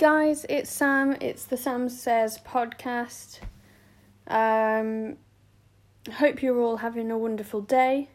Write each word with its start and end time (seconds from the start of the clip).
guys, 0.00 0.46
it's 0.48 0.70
Sam. 0.70 1.14
It's 1.20 1.44
the 1.44 1.58
Sam 1.58 1.90
Says 1.90 2.38
podcast. 2.38 3.40
Um, 4.26 5.18
hope 6.14 6.42
you're 6.42 6.58
all 6.58 6.78
having 6.78 7.10
a 7.10 7.18
wonderful 7.18 7.60
day. 7.60 8.08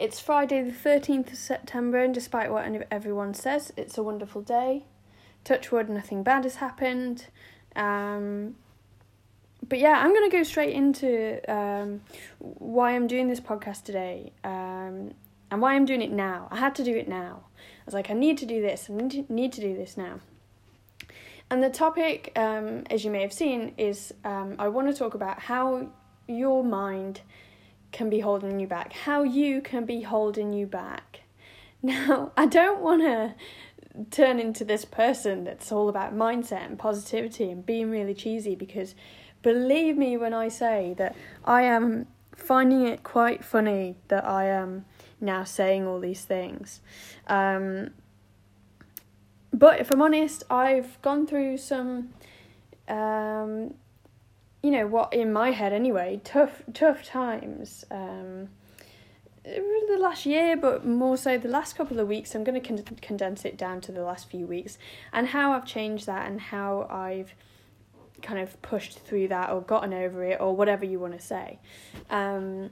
It's 0.00 0.20
Friday, 0.20 0.62
the 0.62 0.72
13th 0.72 1.32
of 1.32 1.36
September, 1.36 1.98
and 1.98 2.14
despite 2.14 2.50
what 2.50 2.64
everyone 2.90 3.34
says, 3.34 3.74
it's 3.76 3.98
a 3.98 4.02
wonderful 4.02 4.40
day. 4.40 4.86
Touch 5.44 5.70
wood, 5.70 5.90
nothing 5.90 6.22
bad 6.22 6.44
has 6.44 6.56
happened. 6.56 7.26
Um, 7.76 8.54
but 9.68 9.80
yeah, 9.80 10.00
I'm 10.02 10.14
going 10.14 10.30
to 10.30 10.34
go 10.34 10.42
straight 10.44 10.74
into 10.74 11.42
um, 11.46 12.00
why 12.38 12.92
I'm 12.92 13.06
doing 13.06 13.28
this 13.28 13.38
podcast 13.38 13.84
today 13.84 14.32
um, 14.44 15.12
and 15.50 15.60
why 15.60 15.74
I'm 15.74 15.84
doing 15.84 16.00
it 16.00 16.10
now. 16.10 16.48
I 16.50 16.56
had 16.56 16.74
to 16.76 16.82
do 16.82 16.96
it 16.96 17.06
now. 17.06 17.42
I 17.58 17.84
was 17.84 17.92
like, 17.92 18.08
I 18.08 18.14
need 18.14 18.38
to 18.38 18.46
do 18.46 18.62
this. 18.62 18.88
I 18.88 18.94
need 19.28 19.52
to 19.52 19.60
do 19.60 19.76
this 19.76 19.98
now. 19.98 20.20
And 21.52 21.62
the 21.62 21.68
topic, 21.68 22.32
um, 22.34 22.84
as 22.88 23.04
you 23.04 23.10
may 23.10 23.20
have 23.20 23.32
seen, 23.34 23.74
is 23.76 24.14
um, 24.24 24.56
I 24.58 24.68
want 24.68 24.88
to 24.88 24.94
talk 24.94 25.12
about 25.12 25.38
how 25.38 25.90
your 26.26 26.64
mind 26.64 27.20
can 27.90 28.08
be 28.08 28.20
holding 28.20 28.58
you 28.58 28.66
back, 28.66 28.94
how 28.94 29.22
you 29.22 29.60
can 29.60 29.84
be 29.84 30.00
holding 30.00 30.54
you 30.54 30.66
back. 30.66 31.20
Now, 31.82 32.32
I 32.38 32.46
don't 32.46 32.80
want 32.80 33.02
to 33.02 33.34
turn 34.10 34.38
into 34.38 34.64
this 34.64 34.86
person 34.86 35.44
that's 35.44 35.70
all 35.70 35.90
about 35.90 36.14
mindset 36.14 36.64
and 36.64 36.78
positivity 36.78 37.50
and 37.50 37.66
being 37.66 37.90
really 37.90 38.14
cheesy 38.14 38.54
because 38.54 38.94
believe 39.42 39.98
me 39.98 40.16
when 40.16 40.32
I 40.32 40.48
say 40.48 40.94
that 40.96 41.14
I 41.44 41.62
am 41.62 42.06
finding 42.34 42.86
it 42.86 43.02
quite 43.02 43.44
funny 43.44 43.96
that 44.08 44.24
I 44.24 44.44
am 44.46 44.86
now 45.20 45.44
saying 45.44 45.86
all 45.86 46.00
these 46.00 46.24
things. 46.24 46.80
Um, 47.26 47.90
but 49.52 49.80
if 49.80 49.90
I'm 49.90 50.02
honest, 50.02 50.44
I've 50.50 51.00
gone 51.02 51.26
through 51.26 51.58
some, 51.58 52.10
um, 52.88 53.74
you 54.62 54.70
know, 54.70 54.86
what 54.86 55.12
in 55.12 55.32
my 55.32 55.50
head 55.50 55.72
anyway, 55.72 56.20
tough 56.24 56.62
tough 56.72 57.04
times. 57.04 57.84
Um, 57.90 58.48
the 59.44 59.98
last 59.98 60.24
year, 60.24 60.56
but 60.56 60.86
more 60.86 61.16
so 61.16 61.36
the 61.36 61.48
last 61.48 61.74
couple 61.76 61.98
of 61.98 62.06
weeks. 62.06 62.34
I'm 62.34 62.44
going 62.44 62.60
to 62.60 62.66
con- 62.66 62.96
condense 63.00 63.44
it 63.44 63.56
down 63.56 63.80
to 63.82 63.92
the 63.92 64.02
last 64.02 64.30
few 64.30 64.46
weeks 64.46 64.78
and 65.12 65.28
how 65.28 65.52
I've 65.52 65.66
changed 65.66 66.06
that 66.06 66.28
and 66.28 66.40
how 66.40 66.86
I've 66.88 67.34
kind 68.22 68.38
of 68.38 68.60
pushed 68.62 69.00
through 69.00 69.28
that 69.28 69.50
or 69.50 69.60
gotten 69.60 69.92
over 69.92 70.24
it 70.24 70.40
or 70.40 70.54
whatever 70.54 70.84
you 70.84 71.00
want 71.00 71.14
to 71.14 71.20
say. 71.20 71.58
Um, 72.08 72.70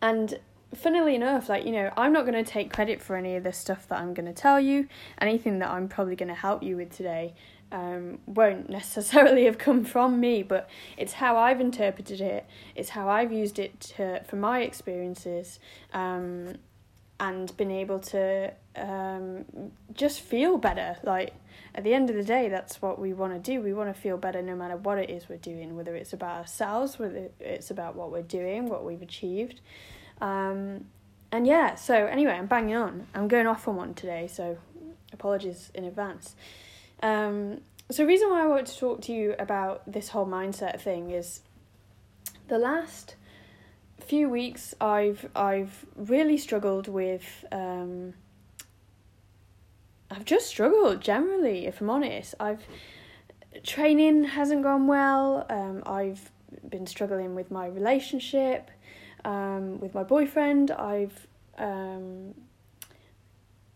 and 0.00 0.38
funnily 0.74 1.14
enough, 1.14 1.48
like, 1.48 1.64
you 1.64 1.72
know, 1.72 1.92
I'm 1.96 2.12
not 2.12 2.26
going 2.26 2.42
to 2.42 2.48
take 2.48 2.72
credit 2.72 3.00
for 3.00 3.16
any 3.16 3.36
of 3.36 3.44
the 3.44 3.52
stuff 3.52 3.88
that 3.88 4.00
I'm 4.00 4.14
going 4.14 4.26
to 4.26 4.32
tell 4.32 4.60
you. 4.60 4.88
Anything 5.20 5.58
that 5.60 5.70
I'm 5.70 5.88
probably 5.88 6.16
going 6.16 6.28
to 6.28 6.34
help 6.34 6.62
you 6.62 6.76
with 6.76 6.94
today 6.94 7.34
um, 7.72 8.18
won't 8.26 8.70
necessarily 8.80 9.44
have 9.44 9.58
come 9.58 9.84
from 9.84 10.20
me, 10.20 10.42
but 10.42 10.68
it's 10.96 11.14
how 11.14 11.36
I've 11.36 11.60
interpreted 11.60 12.20
it, 12.20 12.46
it's 12.74 12.90
how 12.90 13.08
I've 13.08 13.32
used 13.32 13.58
it 13.58 13.78
to, 13.80 14.22
for 14.24 14.36
my 14.36 14.60
experiences, 14.60 15.58
um, 15.92 16.54
and 17.20 17.56
been 17.56 17.70
able 17.70 18.00
to 18.00 18.52
um, 18.76 19.44
just 19.92 20.20
feel 20.20 20.58
better. 20.58 20.96
Like, 21.04 21.32
at 21.74 21.82
the 21.82 21.92
end 21.94 22.08
of 22.10 22.16
the 22.16 22.24
day, 22.24 22.48
that's 22.48 22.80
what 22.80 23.00
we 23.00 23.12
want 23.12 23.32
to 23.32 23.38
do. 23.38 23.60
We 23.60 23.72
want 23.72 23.94
to 23.94 24.00
feel 24.00 24.16
better 24.16 24.42
no 24.42 24.54
matter 24.54 24.76
what 24.76 24.98
it 24.98 25.10
is 25.10 25.28
we're 25.28 25.38
doing, 25.38 25.76
whether 25.76 25.96
it's 25.96 26.12
about 26.12 26.38
ourselves, 26.38 26.98
whether 26.98 27.30
it's 27.40 27.70
about 27.70 27.96
what 27.96 28.12
we're 28.12 28.22
doing, 28.22 28.68
what 28.68 28.84
we've 28.84 29.02
achieved. 29.02 29.60
Um, 30.20 30.86
and 31.32 31.46
yeah, 31.46 31.74
so 31.74 32.06
anyway, 32.06 32.32
I'm 32.32 32.46
banging 32.46 32.76
on. 32.76 33.06
I'm 33.14 33.28
going 33.28 33.46
off 33.46 33.66
on 33.66 33.76
one 33.76 33.94
today, 33.94 34.28
so 34.28 34.58
apologies 35.12 35.70
in 35.74 35.84
advance. 35.84 36.36
Um, 37.02 37.60
so, 37.90 38.02
the 38.02 38.06
reason 38.06 38.30
why 38.30 38.42
I 38.42 38.46
wanted 38.46 38.66
to 38.66 38.78
talk 38.78 39.02
to 39.02 39.12
you 39.12 39.34
about 39.38 39.82
this 39.90 40.10
whole 40.10 40.26
mindset 40.26 40.80
thing 40.80 41.10
is 41.10 41.40
the 42.48 42.58
last 42.58 43.16
few 44.00 44.28
weeks 44.28 44.74
I've 44.80 45.28
I've 45.34 45.86
really 45.96 46.36
struggled 46.36 46.88
with 46.88 47.44
um, 47.50 48.14
I've 50.10 50.24
just 50.24 50.46
struggled 50.46 51.00
generally 51.00 51.66
if 51.66 51.80
I'm 51.80 51.90
honest 51.90 52.34
I've 52.38 52.62
training 53.62 54.24
hasn't 54.24 54.62
gone 54.62 54.86
well 54.86 55.46
um, 55.48 55.82
I've 55.86 56.30
been 56.68 56.86
struggling 56.86 57.34
with 57.34 57.50
my 57.50 57.66
relationship 57.66 58.70
um, 59.24 59.80
with 59.80 59.94
my 59.94 60.02
boyfriend. 60.02 60.70
I've 60.70 61.26
um, 61.58 62.34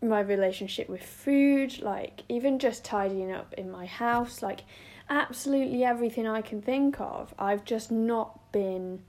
my 0.01 0.19
relationship 0.21 0.89
with 0.89 1.03
food, 1.03 1.81
like 1.81 2.23
even 2.29 2.59
just 2.59 2.85
tidying 2.85 3.31
up 3.31 3.53
in 3.55 3.69
my 3.69 3.85
house, 3.85 4.41
like 4.41 4.61
absolutely 5.09 5.83
everything 5.83 6.27
I 6.27 6.41
can 6.41 6.61
think 6.61 6.99
of. 7.01 7.33
I've 7.37 7.65
just 7.65 7.91
not 7.91 8.51
been 8.51 9.01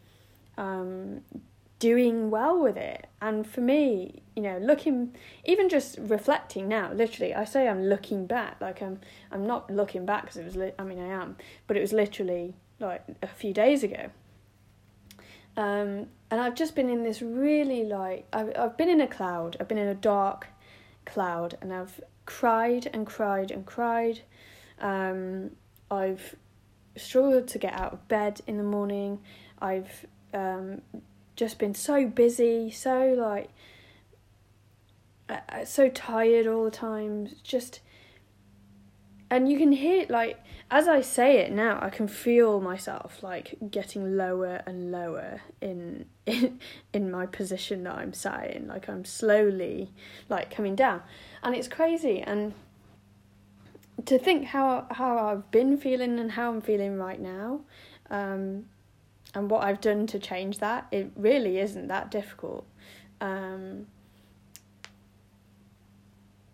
um, 0.57 1.21
doing 1.79 2.31
well 2.31 2.61
with 2.61 2.77
it. 2.77 3.07
And 3.21 3.47
for 3.47 3.61
me, 3.61 4.23
you 4.35 4.43
know, 4.43 4.59
looking, 4.59 5.15
even 5.45 5.69
just 5.69 5.97
reflecting 5.99 6.69
now, 6.69 6.93
literally, 6.93 7.35
I 7.35 7.45
say 7.45 7.69
I'm 7.69 7.85
looking 7.85 8.27
back, 8.27 8.57
like 8.61 8.83
I'm, 8.83 9.01
I'm 9.31 9.47
not 9.47 9.71
looking 9.71 10.05
back 10.07 10.23
because 10.23 10.39
it 10.39 10.45
was, 10.45 10.57
li- 10.57 10.73
I 10.79 10.83
mean, 10.83 10.99
I 10.99 11.09
am, 11.09 11.37
but 11.67 11.77
it 11.77 11.81
was 11.81 11.93
literally 11.93 12.55
like 12.81 13.05
a 13.23 13.29
few 13.29 13.53
days 13.53 13.85
ago. 13.85 14.11
Um, 15.57 16.07
and 16.31 16.41
I've 16.41 16.55
just 16.55 16.75
been 16.75 16.89
in 16.89 17.03
this 17.03 17.23
really 17.23 17.85
like 17.85 18.27
I've 18.33 18.53
I've 18.57 18.77
been 18.77 18.89
in 18.89 19.01
a 19.01 19.07
cloud. 19.07 19.57
I've 19.59 19.69
been 19.69 19.79
in 19.79 19.89
a 19.89 19.95
dark 19.95 20.49
cloud, 21.05 21.57
and 21.61 21.73
I've 21.73 22.01
cried 22.27 22.89
and 22.93 23.07
cried 23.07 23.51
and 23.51 23.67
cried. 23.67 24.21
Um, 24.81 25.51
I've 25.91 26.37
struggled 26.97 27.49
to 27.49 27.59
get 27.59 27.75
out 27.75 27.93
of 27.93 28.09
bed 28.09 28.41
in 28.47 28.57
the 28.57 28.63
morning. 28.63 29.21
I've 29.61 30.07
um, 30.33 30.83
just 31.37 31.59
been 31.59 31.75
so 31.75 32.07
busy, 32.07 32.71
so 32.71 33.15
like 33.19 33.51
uh, 35.29 35.65
so 35.65 35.89
tired 35.89 36.47
all 36.47 36.65
the 36.65 36.71
time. 36.71 37.29
Just 37.43 37.81
and 39.31 39.51
you 39.51 39.59
can 39.59 39.73
hear 39.73 40.07
like 40.09 40.39
as 40.71 40.87
I 40.87 41.01
say 41.01 41.39
it 41.39 41.51
now, 41.51 41.81
I 41.83 41.91
can 41.91 42.07
feel 42.07 42.61
myself 42.61 43.25
like 43.25 43.57
getting 43.71 44.17
lower 44.17 44.63
and 44.67 44.93
lower 44.93 45.41
in 45.61 46.07
in, 46.27 46.61
in 46.93 47.11
my 47.11 47.27
position 47.27 47.83
that 47.85 47.97
I'm 47.97 48.13
sat 48.13 48.51
in. 48.55 48.69
Like 48.69 48.89
I'm 48.89 49.05
slowly 49.05 49.93
like 50.29 50.55
coming 50.55 50.77
down, 50.77 51.03
and 51.43 51.55
it's 51.55 51.69
crazy. 51.69 52.21
And 52.21 52.55
to 54.07 54.19
think 54.19 54.47
how 54.47 54.87
how 54.91 55.19
I've 55.19 55.51
been 55.51 55.77
feeling 55.77 56.19
and 56.19 56.33
how 56.33 56.53
I'm 56.53 56.61
feeling 56.61 56.99
right 56.99 57.21
now, 57.21 57.63
um, 58.11 58.67
and 59.35 59.51
what 59.51 59.65
I've 59.65 59.81
done 59.81 60.07
to 60.09 60.19
change 60.19 60.59
that, 60.59 60.87
it 60.93 61.11
really 61.17 61.59
isn't 61.59 61.89
that 61.89 62.11
difficult. 62.11 62.67
Um, 63.21 63.87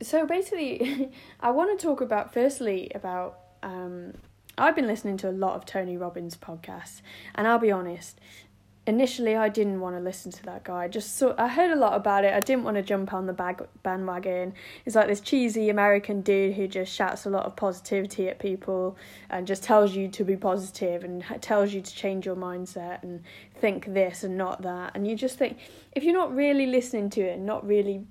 so 0.07 0.25
basically, 0.25 1.11
I 1.41 1.51
want 1.51 1.79
to 1.79 1.85
talk 1.85 2.01
about 2.01 2.33
firstly 2.33 2.91
about 2.95 3.41
um, 3.63 4.15
I've 4.57 4.77
been 4.77 4.87
listening 4.87 5.17
to 5.19 5.29
a 5.29 5.33
lot 5.33 5.55
of 5.55 5.67
Tony 5.67 5.97
Robbins 5.97 6.37
podcasts, 6.37 7.03
and 7.35 7.47
I'll 7.47 7.59
be 7.59 7.73
honest. 7.73 8.21
Initially, 8.89 9.35
I 9.35 9.49
didn't 9.49 9.81
want 9.81 9.97
to 9.97 10.01
listen 10.01 10.31
to 10.31 10.45
that 10.45 10.63
guy. 10.63 10.87
Just 10.87 11.17
so 11.17 11.35
I 11.37 11.49
heard 11.49 11.73
a 11.73 11.77
lot 11.77 11.95
about 11.95 12.25
it. 12.25 12.33
I 12.33 12.39
didn't 12.39 12.63
want 12.63 12.77
to 12.77 12.83
jump 12.83 13.13
on 13.13 13.27
the 13.27 13.33
bag 13.33 13.67
bandwagon. 13.83 14.55
It's 14.85 14.95
like 14.95 15.09
this 15.09 15.21
cheesy 15.21 15.71
American 15.71 16.21
dude 16.21 16.55
who 16.55 16.69
just 16.69 16.93
shouts 16.93 17.27
a 17.27 17.31
lot 17.31 17.47
of 17.47 17.57
positivity 17.57 18.29
at 18.29 18.39
people 18.39 18.97
and 19.29 19.45
just 19.45 19.65
tells 19.65 19.97
you 19.97 20.07
to 20.07 20.23
be 20.23 20.37
positive 20.37 21.03
and 21.03 21.25
tells 21.41 21.75
you 21.75 21.81
to 21.81 21.95
change 21.95 22.27
your 22.27 22.37
mindset 22.37 23.03
and 23.03 23.25
think 23.57 23.93
this 23.93 24.23
and 24.23 24.39
not 24.39 24.63
that. 24.63 24.93
And 24.95 25.05
you 25.05 25.17
just 25.17 25.37
think 25.37 25.59
if 25.97 26.05
you're 26.05 26.15
not 26.15 26.33
really 26.33 26.67
listening 26.67 27.11
to 27.11 27.23
it, 27.23 27.35
and 27.35 27.45
not 27.45 27.67
really 27.67 28.05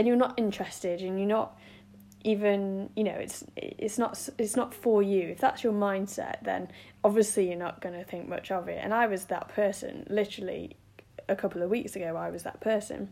and 0.00 0.08
you're 0.08 0.16
not 0.16 0.32
interested 0.38 1.02
and 1.02 1.18
you're 1.18 1.28
not 1.28 1.58
even 2.24 2.88
you 2.96 3.04
know 3.04 3.12
it's 3.12 3.44
it's 3.54 3.98
not 3.98 4.30
it's 4.38 4.56
not 4.56 4.72
for 4.72 5.02
you. 5.02 5.28
If 5.28 5.40
that's 5.40 5.62
your 5.62 5.74
mindset 5.74 6.42
then 6.42 6.68
obviously 7.04 7.48
you're 7.48 7.58
not 7.58 7.82
going 7.82 7.94
to 7.94 8.02
think 8.02 8.26
much 8.26 8.50
of 8.50 8.66
it. 8.66 8.80
And 8.82 8.94
i 8.94 9.06
was 9.06 9.26
that 9.26 9.50
person 9.50 10.06
literally 10.08 10.74
a 11.28 11.36
couple 11.36 11.62
of 11.62 11.68
weeks 11.68 11.96
ago 11.96 12.16
i 12.16 12.30
was 12.30 12.44
that 12.44 12.60
person. 12.62 13.10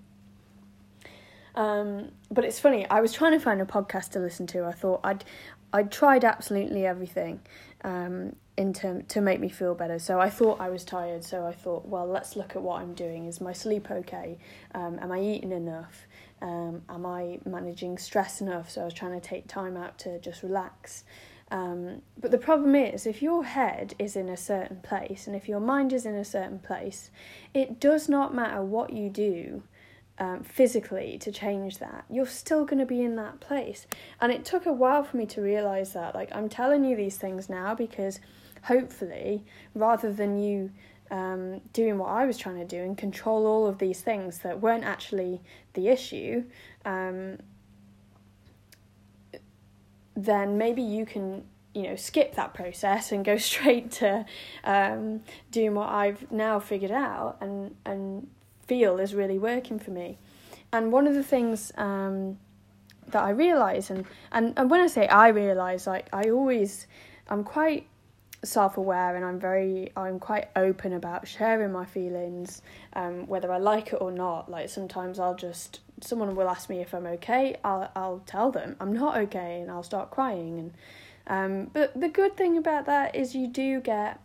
Um, 1.55 2.13
but 2.31 2.47
it's 2.47 2.59
funny 2.59 2.89
i 2.89 3.03
was 3.03 3.13
trying 3.13 3.33
to 3.33 3.41
find 3.41 3.61
a 3.61 3.67
podcast 3.67 4.13
to 4.13 4.19
listen 4.19 4.47
to. 4.47 4.65
I 4.65 4.73
thought 4.73 5.01
i'd 5.05 5.27
i'd 5.73 5.91
tried 5.91 6.25
absolutely 6.25 6.87
everything 6.87 7.41
um, 7.85 8.35
in 8.59 8.73
term 8.73 9.05
to 9.05 9.21
make 9.21 9.39
me 9.39 9.49
feel 9.49 9.73
better. 9.73 10.01
So 10.01 10.21
I 10.21 10.31
thought 10.31 10.61
I 10.61 10.69
was 10.69 10.85
tired. 10.85 11.23
So 11.23 11.47
I 11.47 11.53
thought, 11.53 11.87
well, 11.87 12.07
let's 12.07 12.35
look 12.35 12.57
at 12.57 12.63
what 12.63 12.83
I'm 12.83 12.93
doing. 12.93 13.27
Is 13.27 13.41
my 13.41 13.53
sleep 13.53 13.89
okay? 13.89 14.37
Um, 14.75 14.99
am 15.01 15.13
I 15.13 15.21
eating 15.21 15.53
enough? 15.53 16.09
Um, 16.43 16.83
am 16.89 17.07
I 17.07 17.39
managing 17.47 17.99
stress 17.99 18.41
enough? 18.41 18.69
So 18.69 18.83
I 18.83 18.85
was 18.85 18.95
trying 18.95 19.19
to 19.19 19.27
take 19.27 19.47
time 19.47 19.77
out 19.77 19.97
to 20.01 20.19
just 20.19 20.43
relax. 20.43 21.05
Um, 21.53 22.03
but 22.21 22.33
the 22.33 22.39
problem 22.39 22.75
is, 22.75 23.07
if 23.07 23.23
your 23.23 23.45
head 23.45 23.95
is 23.97 24.17
in 24.17 24.29
a 24.29 24.37
certain 24.37 24.81
place 24.83 25.29
and 25.29 25.37
if 25.37 25.49
your 25.49 25.61
mind 25.61 25.93
is 25.93 26.05
in 26.05 26.17
a 26.17 26.25
certain 26.25 26.59
place, 26.59 27.11
it 27.55 27.79
does 27.79 28.09
not 28.09 28.35
matter 28.35 28.63
what 28.63 28.93
you 28.93 29.09
do 29.09 29.63
um, 30.19 30.43
physically 30.43 31.19
to 31.19 31.31
change 31.31 31.79
that, 31.79 32.05
you're 32.11 32.27
still 32.27 32.65
going 32.65 32.79
to 32.79 32.87
be 32.87 33.03
in 33.03 33.17
that 33.17 33.41
place. 33.41 33.87
And 34.21 34.33
it 34.33 34.45
took 34.45 34.67
a 34.67 34.73
while 34.73 35.05
for 35.05 35.17
me 35.17 35.27
to 35.27 35.41
realize 35.41 35.93
that. 35.93 36.15
Like, 36.15 36.31
I'm 36.35 36.49
telling 36.49 36.85
you 36.85 36.97
these 36.97 37.17
things 37.17 37.49
now 37.49 37.75
because 37.75 38.21
hopefully, 38.65 39.45
rather 39.75 40.13
than 40.13 40.39
you 40.39 40.71
um, 41.11 41.61
doing 41.73 41.99
what 41.99 42.11
I 42.11 42.27
was 42.27 42.37
trying 42.37 42.59
to 42.59 42.65
do 42.65 42.83
and 42.83 42.97
control 42.97 43.47
all 43.47 43.67
of 43.67 43.79
these 43.79 44.01
things 44.01 44.39
that 44.39 44.61
weren't 44.61 44.85
actually 44.85 45.41
the 45.75 45.89
issue, 45.89 46.45
um, 46.85 47.39
then 50.17 50.59
maybe 50.59 50.83
you 50.83 51.07
can 51.07 51.45
you 51.75 51.85
know 51.85 51.97
skip 51.97 52.35
that 52.35 52.55
process 52.55 53.13
and 53.13 53.25
go 53.25 53.37
straight 53.51 53.93
to 53.93 54.25
um, 54.65 55.23
doing 55.51 55.75
what 55.75 55.89
I've 55.89 56.31
now 56.33 56.59
figured 56.59 56.91
out 56.91 57.39
and 57.41 57.75
and 57.87 58.27
feel 58.69 58.99
is 58.99 59.15
really 59.15 59.39
working 59.39 59.79
for 59.79 59.91
me. 59.91 60.19
And 60.73 60.93
one 60.93 61.07
of 61.07 61.15
the 61.15 61.25
things 61.25 61.73
um, 61.77 62.39
that 63.13 63.23
I 63.23 63.31
realise 63.31 63.91
and, 63.91 64.05
and 64.33 64.55
and 64.57 64.71
when 64.71 64.81
I 64.81 64.87
say 64.87 65.07
I 65.09 65.29
realise 65.29 65.87
like 65.87 66.09
I 66.13 66.31
always 66.31 66.87
I'm 67.29 67.45
quite 67.45 67.87
self-aware 68.45 69.17
and 69.17 69.25
I'm 69.25 69.41
very 69.41 69.91
I'm 69.97 70.21
quite 70.21 70.49
open 70.55 70.93
about 70.93 71.27
sharing 71.27 71.73
my 71.73 71.85
feelings 71.85 72.63
um 72.93 73.27
whether 73.27 73.53
I 73.53 73.59
like 73.59 73.93
it 73.93 74.01
or 74.01 74.13
not 74.13 74.51
like 74.51 74.69
sometimes 74.69 75.19
I'll 75.19 75.35
just 75.35 75.81
someone 76.01 76.35
will 76.37 76.49
ask 76.49 76.71
me 76.71 76.81
if 76.81 76.95
I'm 76.95 77.07
okay 77.07 77.57
I'll 77.65 77.91
I'll 77.97 78.23
tell 78.27 78.51
them 78.53 78.77
I'm 78.79 78.93
not 78.93 79.17
okay 79.17 79.61
and 79.61 79.71
I'll 79.71 79.83
start 79.83 80.11
crying 80.11 80.59
and 80.59 80.73
um 81.27 81.71
but 81.73 81.99
the 81.99 82.09
good 82.09 82.37
thing 82.37 82.57
about 82.57 82.87
that 82.87 83.17
is 83.17 83.35
you 83.35 83.49
do 83.49 83.81
get 83.81 84.21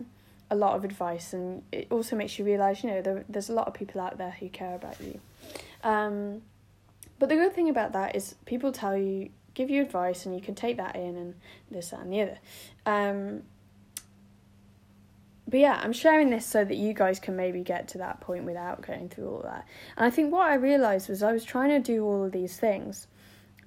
a 0.49 0.55
lot 0.55 0.75
of 0.75 0.83
advice 0.83 1.33
and 1.33 1.63
it 1.71 1.87
also 1.89 2.15
makes 2.15 2.37
you 2.37 2.45
realize 2.45 2.83
you 2.83 2.89
know 2.89 3.01
there, 3.01 3.25
there's 3.27 3.49
a 3.49 3.53
lot 3.53 3.67
of 3.67 3.73
people 3.73 3.99
out 3.99 4.17
there 4.17 4.35
who 4.39 4.49
care 4.49 4.75
about 4.75 4.99
you 5.01 5.19
um 5.83 6.41
but 7.19 7.29
the 7.29 7.35
good 7.35 7.53
thing 7.53 7.69
about 7.69 7.93
that 7.93 8.15
is 8.15 8.35
people 8.45 8.71
tell 8.71 8.95
you 8.95 9.29
give 9.53 9.69
you 9.69 9.81
advice 9.81 10.25
and 10.25 10.35
you 10.35 10.41
can 10.41 10.55
take 10.55 10.77
that 10.77 10.95
in 10.95 11.15
and 11.15 11.35
this 11.71 11.89
that 11.89 12.01
and 12.01 12.13
the 12.13 12.21
other 12.21 12.39
um 12.85 13.43
but 15.53 15.59
yeah, 15.59 15.79
I'm 15.83 15.93
sharing 15.93 16.31
this 16.31 16.47
so 16.47 16.65
that 16.65 16.77
you 16.77 16.93
guys 16.93 17.19
can 17.19 17.35
maybe 17.35 17.61
get 17.61 17.87
to 17.89 17.99
that 17.99 18.21
point 18.21 18.43
without 18.43 18.81
going 18.81 19.07
through 19.09 19.29
all 19.29 19.41
that. 19.43 19.67
And 19.95 20.05
I 20.05 20.09
think 20.09 20.31
what 20.31 20.49
I 20.49 20.55
realized 20.55 21.09
was 21.09 21.21
I 21.21 21.31
was 21.31 21.43
trying 21.43 21.69
to 21.69 21.79
do 21.79 22.03
all 22.05 22.23
of 22.23 22.31
these 22.31 22.57
things 22.57 23.05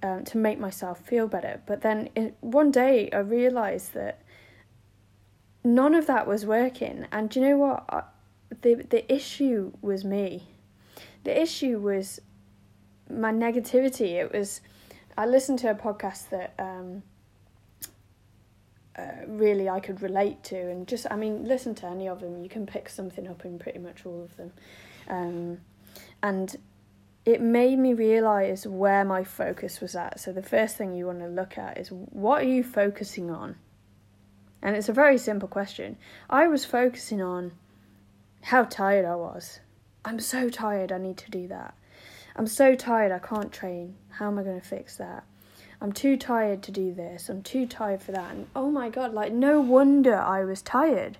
um, 0.02 0.24
to 0.24 0.36
make 0.38 0.58
myself 0.58 1.00
feel 1.00 1.28
better. 1.28 1.60
But 1.66 1.82
then 1.82 2.08
it, 2.16 2.36
one 2.40 2.70
day 2.70 3.10
I 3.12 3.18
realized 3.18 3.94
that 3.94 4.20
none 5.66 5.94
of 5.94 6.06
that 6.06 6.26
was 6.26 6.46
working. 6.46 7.06
And 7.12 7.28
do 7.28 7.40
you 7.40 7.48
know 7.48 7.56
what? 7.58 8.12
The 8.62 8.74
the 8.74 9.12
issue 9.12 9.72
was 9.82 10.04
me. 10.04 10.48
The 11.24 11.40
issue 11.40 11.78
was 11.80 12.20
my 13.10 13.32
negativity. 13.32 14.12
It 14.12 14.32
was 14.32 14.60
I 15.18 15.26
listened 15.26 15.58
to 15.60 15.70
a 15.70 15.74
podcast 15.74 16.30
that. 16.30 16.54
Um, 16.58 17.02
uh, 18.98 19.26
really 19.26 19.68
I 19.68 19.78
could 19.78 20.00
relate 20.00 20.42
to, 20.44 20.56
and 20.56 20.88
just 20.88 21.06
I 21.10 21.16
mean, 21.16 21.44
listen 21.44 21.74
to 21.74 21.86
any 21.86 22.08
of 22.08 22.20
them. 22.20 22.42
You 22.42 22.48
can 22.48 22.64
pick 22.64 22.88
something 22.88 23.28
up 23.28 23.44
in 23.44 23.58
pretty 23.58 23.78
much 23.78 24.06
all 24.06 24.22
of 24.22 24.34
them, 24.38 24.52
um, 25.06 25.58
and 26.22 26.56
it 27.26 27.42
made 27.42 27.78
me 27.78 27.92
realize 27.92 28.66
where 28.66 29.04
my 29.04 29.22
focus 29.22 29.82
was 29.82 29.96
at. 29.96 30.18
So 30.18 30.32
the 30.32 30.42
first 30.42 30.78
thing 30.78 30.94
you 30.94 31.04
want 31.04 31.18
to 31.18 31.28
look 31.28 31.58
at 31.58 31.76
is 31.76 31.90
what 31.90 32.40
are 32.40 32.48
you 32.48 32.64
focusing 32.64 33.30
on, 33.30 33.56
and 34.62 34.76
it's 34.76 34.88
a 34.88 34.92
very 34.92 35.18
simple 35.18 35.48
question. 35.48 35.96
I 36.28 36.46
was 36.46 36.64
focusing 36.64 37.22
on 37.22 37.52
how 38.42 38.64
tired 38.64 39.04
I 39.04 39.16
was. 39.16 39.60
I'm 40.04 40.20
so 40.20 40.48
tired. 40.48 40.92
I 40.92 40.98
need 40.98 41.16
to 41.18 41.30
do 41.30 41.48
that. 41.48 41.74
I'm 42.36 42.46
so 42.46 42.74
tired. 42.74 43.12
I 43.12 43.18
can't 43.18 43.52
train. 43.52 43.96
How 44.10 44.28
am 44.28 44.38
I 44.38 44.42
going 44.42 44.60
to 44.60 44.66
fix 44.66 44.96
that? 44.96 45.24
I'm 45.80 45.92
too 45.92 46.16
tired 46.16 46.62
to 46.64 46.72
do 46.72 46.94
this. 46.94 47.28
I'm 47.28 47.42
too 47.42 47.66
tired 47.66 48.02
for 48.02 48.12
that. 48.12 48.32
And 48.32 48.46
oh 48.54 48.70
my 48.70 48.88
god, 48.88 49.12
like 49.12 49.32
no 49.32 49.60
wonder 49.60 50.16
I 50.16 50.44
was 50.44 50.62
tired. 50.62 51.18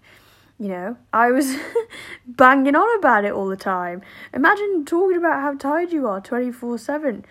You 0.58 0.68
know, 0.68 0.96
I 1.12 1.30
was 1.30 1.56
banging 2.26 2.74
on 2.74 2.98
about 2.98 3.24
it 3.24 3.32
all 3.32 3.48
the 3.48 3.56
time. 3.56 4.02
Imagine 4.32 4.84
talking 4.86 5.18
about 5.18 5.40
how 5.40 5.54
tired 5.54 5.92
you 5.92 6.06
are 6.06 6.20
24 6.20 6.78
7. 6.78 7.24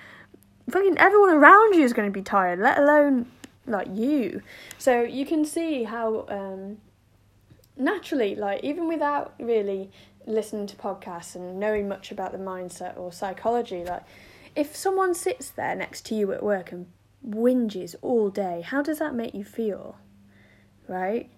Fucking 0.69 0.97
everyone 0.97 1.31
around 1.31 1.75
you 1.75 1.83
is 1.83 1.93
going 1.93 2.07
to 2.07 2.13
be 2.13 2.21
tired, 2.21 2.59
let 2.59 2.77
alone 2.77 3.31
like 3.65 3.87
you. 3.93 4.41
So 4.77 5.01
you 5.01 5.25
can 5.25 5.45
see 5.45 5.83
how 5.83 6.25
um, 6.29 6.77
naturally, 7.77 8.35
like, 8.35 8.63
even 8.63 8.87
without 8.87 9.33
really 9.39 9.91
listening 10.25 10.67
to 10.67 10.75
podcasts 10.75 11.35
and 11.35 11.59
knowing 11.59 11.87
much 11.87 12.11
about 12.11 12.31
the 12.31 12.37
mindset 12.37 12.97
or 12.97 13.11
psychology, 13.11 13.83
like, 13.83 14.03
if 14.55 14.75
someone 14.75 15.13
sits 15.13 15.49
there 15.49 15.75
next 15.75 16.05
to 16.07 16.15
you 16.15 16.31
at 16.31 16.41
work 16.41 16.71
and 16.71 16.87
whinges 17.27 17.95
all 18.01 18.29
day, 18.29 18.61
how 18.61 18.81
does 18.81 18.99
that 18.99 19.13
make 19.13 19.33
you 19.33 19.43
feel? 19.43 19.97
Right? 20.87 21.29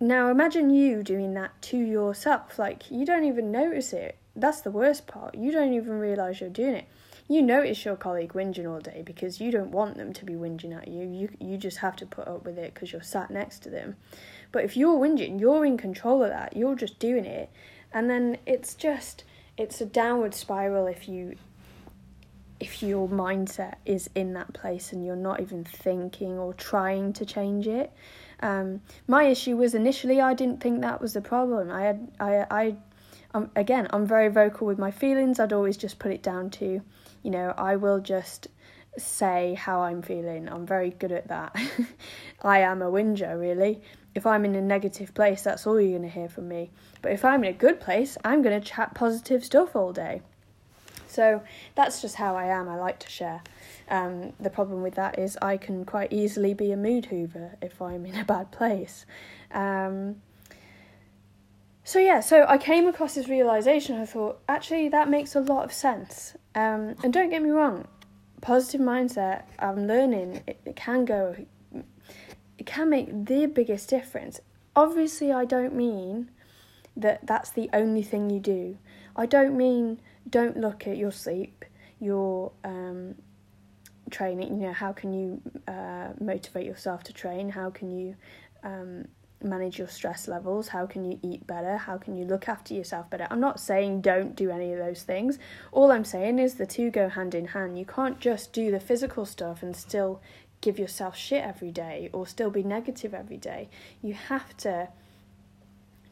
Now 0.00 0.30
imagine 0.30 0.70
you 0.70 1.04
doing 1.04 1.34
that 1.34 1.62
to 1.62 1.78
yourself. 1.78 2.58
Like 2.58 2.90
you 2.90 3.06
don't 3.06 3.24
even 3.24 3.52
notice 3.52 3.92
it. 3.92 4.16
That's 4.34 4.60
the 4.60 4.70
worst 4.70 5.06
part. 5.06 5.36
You 5.36 5.52
don't 5.52 5.74
even 5.74 5.92
realise 5.92 6.40
you're 6.40 6.50
doing 6.50 6.74
it. 6.74 6.88
You 7.32 7.40
notice 7.40 7.86
your 7.86 7.96
colleague 7.96 8.34
whinging 8.34 8.70
all 8.70 8.80
day 8.80 9.02
because 9.06 9.40
you 9.40 9.50
don't 9.50 9.70
want 9.70 9.96
them 9.96 10.12
to 10.12 10.24
be 10.26 10.34
whinging 10.34 10.76
at 10.76 10.86
you. 10.86 11.08
You 11.08 11.30
you 11.40 11.56
just 11.56 11.78
have 11.78 11.96
to 11.96 12.04
put 12.04 12.28
up 12.28 12.44
with 12.44 12.58
it 12.58 12.74
because 12.74 12.92
you're 12.92 13.00
sat 13.00 13.30
next 13.30 13.60
to 13.60 13.70
them. 13.70 13.96
But 14.52 14.64
if 14.64 14.76
you're 14.76 14.98
whinging, 14.98 15.40
you're 15.40 15.64
in 15.64 15.78
control 15.78 16.22
of 16.22 16.28
that. 16.28 16.54
You're 16.54 16.74
just 16.74 16.98
doing 16.98 17.24
it, 17.24 17.48
and 17.90 18.10
then 18.10 18.36
it's 18.44 18.74
just 18.74 19.24
it's 19.56 19.80
a 19.80 19.86
downward 19.86 20.34
spiral 20.34 20.86
if 20.86 21.08
you 21.08 21.36
if 22.60 22.82
your 22.82 23.08
mindset 23.08 23.76
is 23.86 24.10
in 24.14 24.34
that 24.34 24.52
place 24.52 24.92
and 24.92 25.02
you're 25.02 25.16
not 25.16 25.40
even 25.40 25.64
thinking 25.64 26.38
or 26.38 26.52
trying 26.52 27.14
to 27.14 27.24
change 27.24 27.66
it. 27.66 27.94
Um, 28.40 28.82
my 29.08 29.24
issue 29.24 29.56
was 29.56 29.74
initially 29.74 30.20
I 30.20 30.34
didn't 30.34 30.60
think 30.60 30.82
that 30.82 31.00
was 31.00 31.14
the 31.14 31.22
problem. 31.22 31.70
I 31.70 31.80
had 31.80 32.08
I 32.20 32.46
I 32.50 32.76
um, 33.32 33.50
again 33.56 33.88
I'm 33.90 34.06
very 34.06 34.28
vocal 34.28 34.66
with 34.66 34.78
my 34.78 34.90
feelings. 34.90 35.40
I'd 35.40 35.54
always 35.54 35.78
just 35.78 35.98
put 35.98 36.12
it 36.12 36.22
down 36.22 36.50
to, 36.60 36.82
you 37.22 37.30
know, 37.30 37.54
I 37.56 37.76
will 37.76 38.00
just 38.00 38.48
say 38.98 39.54
how 39.54 39.82
I'm 39.82 40.02
feeling. 40.02 40.48
I'm 40.48 40.66
very 40.66 40.90
good 40.90 41.12
at 41.12 41.28
that. 41.28 41.56
I 42.42 42.60
am 42.60 42.82
a 42.82 42.90
whinger 42.90 43.38
really. 43.38 43.82
If 44.14 44.26
I'm 44.26 44.44
in 44.44 44.54
a 44.54 44.60
negative 44.60 45.14
place, 45.14 45.42
that's 45.42 45.66
all 45.66 45.80
you're 45.80 45.98
going 45.98 46.02
to 46.02 46.14
hear 46.14 46.28
from 46.28 46.48
me. 46.48 46.70
But 47.00 47.12
if 47.12 47.24
I'm 47.24 47.44
in 47.44 47.54
a 47.54 47.56
good 47.56 47.80
place, 47.80 48.18
I'm 48.24 48.42
going 48.42 48.60
to 48.60 48.66
chat 48.66 48.94
positive 48.94 49.44
stuff 49.44 49.74
all 49.74 49.92
day. 49.92 50.20
So 51.06 51.42
that's 51.74 52.02
just 52.02 52.16
how 52.16 52.36
I 52.36 52.46
am. 52.46 52.68
I 52.68 52.76
like 52.76 52.98
to 53.00 53.08
share. 53.08 53.42
Um, 53.88 54.32
the 54.40 54.50
problem 54.50 54.82
with 54.82 54.94
that 54.94 55.18
is 55.18 55.38
I 55.40 55.56
can 55.56 55.84
quite 55.84 56.12
easily 56.12 56.54
be 56.54 56.72
a 56.72 56.76
mood 56.76 57.06
hoover 57.06 57.56
if 57.60 57.80
I'm 57.80 58.06
in 58.06 58.16
a 58.18 58.24
bad 58.24 58.50
place. 58.50 59.06
Um, 59.50 60.16
so 61.84 61.98
yeah, 61.98 62.20
so 62.20 62.46
I 62.48 62.58
came 62.58 62.86
across 62.86 63.14
this 63.14 63.28
realization. 63.28 64.00
I 64.00 64.06
thought 64.06 64.40
actually 64.48 64.88
that 64.90 65.08
makes 65.08 65.34
a 65.34 65.40
lot 65.40 65.64
of 65.64 65.72
sense. 65.72 66.34
Um, 66.54 66.96
and 67.02 67.12
don't 67.12 67.30
get 67.30 67.42
me 67.42 67.50
wrong, 67.50 67.86
positive 68.40 68.80
mindset. 68.80 69.44
I'm 69.58 69.86
learning. 69.86 70.42
It, 70.46 70.60
it 70.64 70.76
can 70.76 71.04
go. 71.04 71.36
It 72.58 72.66
can 72.66 72.90
make 72.90 73.26
the 73.26 73.46
biggest 73.46 73.88
difference. 73.88 74.40
Obviously, 74.76 75.32
I 75.32 75.44
don't 75.44 75.74
mean 75.74 76.30
that 76.96 77.26
that's 77.26 77.50
the 77.50 77.70
only 77.72 78.02
thing 78.02 78.30
you 78.30 78.40
do. 78.40 78.78
I 79.16 79.26
don't 79.26 79.56
mean 79.56 80.00
don't 80.28 80.56
look 80.58 80.86
at 80.86 80.96
your 80.96 81.12
sleep, 81.12 81.64
your 82.00 82.52
um, 82.64 83.14
training. 84.10 84.60
You 84.60 84.68
know, 84.68 84.72
how 84.72 84.92
can 84.92 85.12
you 85.12 85.42
uh, 85.66 86.08
motivate 86.20 86.66
yourself 86.66 87.02
to 87.04 87.12
train? 87.12 87.48
How 87.50 87.70
can 87.70 87.90
you 87.90 88.16
um, 88.62 89.08
manage 89.44 89.78
your 89.78 89.88
stress 89.88 90.28
levels? 90.28 90.68
How 90.68 90.86
can 90.86 91.04
you 91.04 91.18
eat 91.22 91.46
better? 91.46 91.76
How 91.76 91.98
can 91.98 92.16
you 92.16 92.24
look 92.24 92.48
after 92.48 92.74
yourself 92.74 93.10
better? 93.10 93.26
I'm 93.30 93.40
not 93.40 93.60
saying 93.60 94.00
don't 94.00 94.34
do 94.36 94.50
any 94.50 94.72
of 94.72 94.78
those 94.78 95.02
things. 95.02 95.38
All 95.70 95.90
I'm 95.90 96.04
saying 96.04 96.38
is 96.38 96.54
the 96.54 96.66
two 96.66 96.90
go 96.90 97.08
hand 97.08 97.34
in 97.34 97.48
hand. 97.48 97.78
You 97.78 97.84
can't 97.84 98.20
just 98.20 98.52
do 98.52 98.70
the 98.70 98.80
physical 98.80 99.26
stuff 99.26 99.62
and 99.62 99.76
still 99.76 100.20
give 100.60 100.78
yourself 100.78 101.16
shit 101.16 101.44
every 101.44 101.70
day 101.70 102.08
or 102.12 102.26
still 102.26 102.50
be 102.50 102.62
negative 102.62 103.12
every 103.12 103.36
day. 103.36 103.68
You 104.00 104.14
have 104.14 104.56
to 104.58 104.88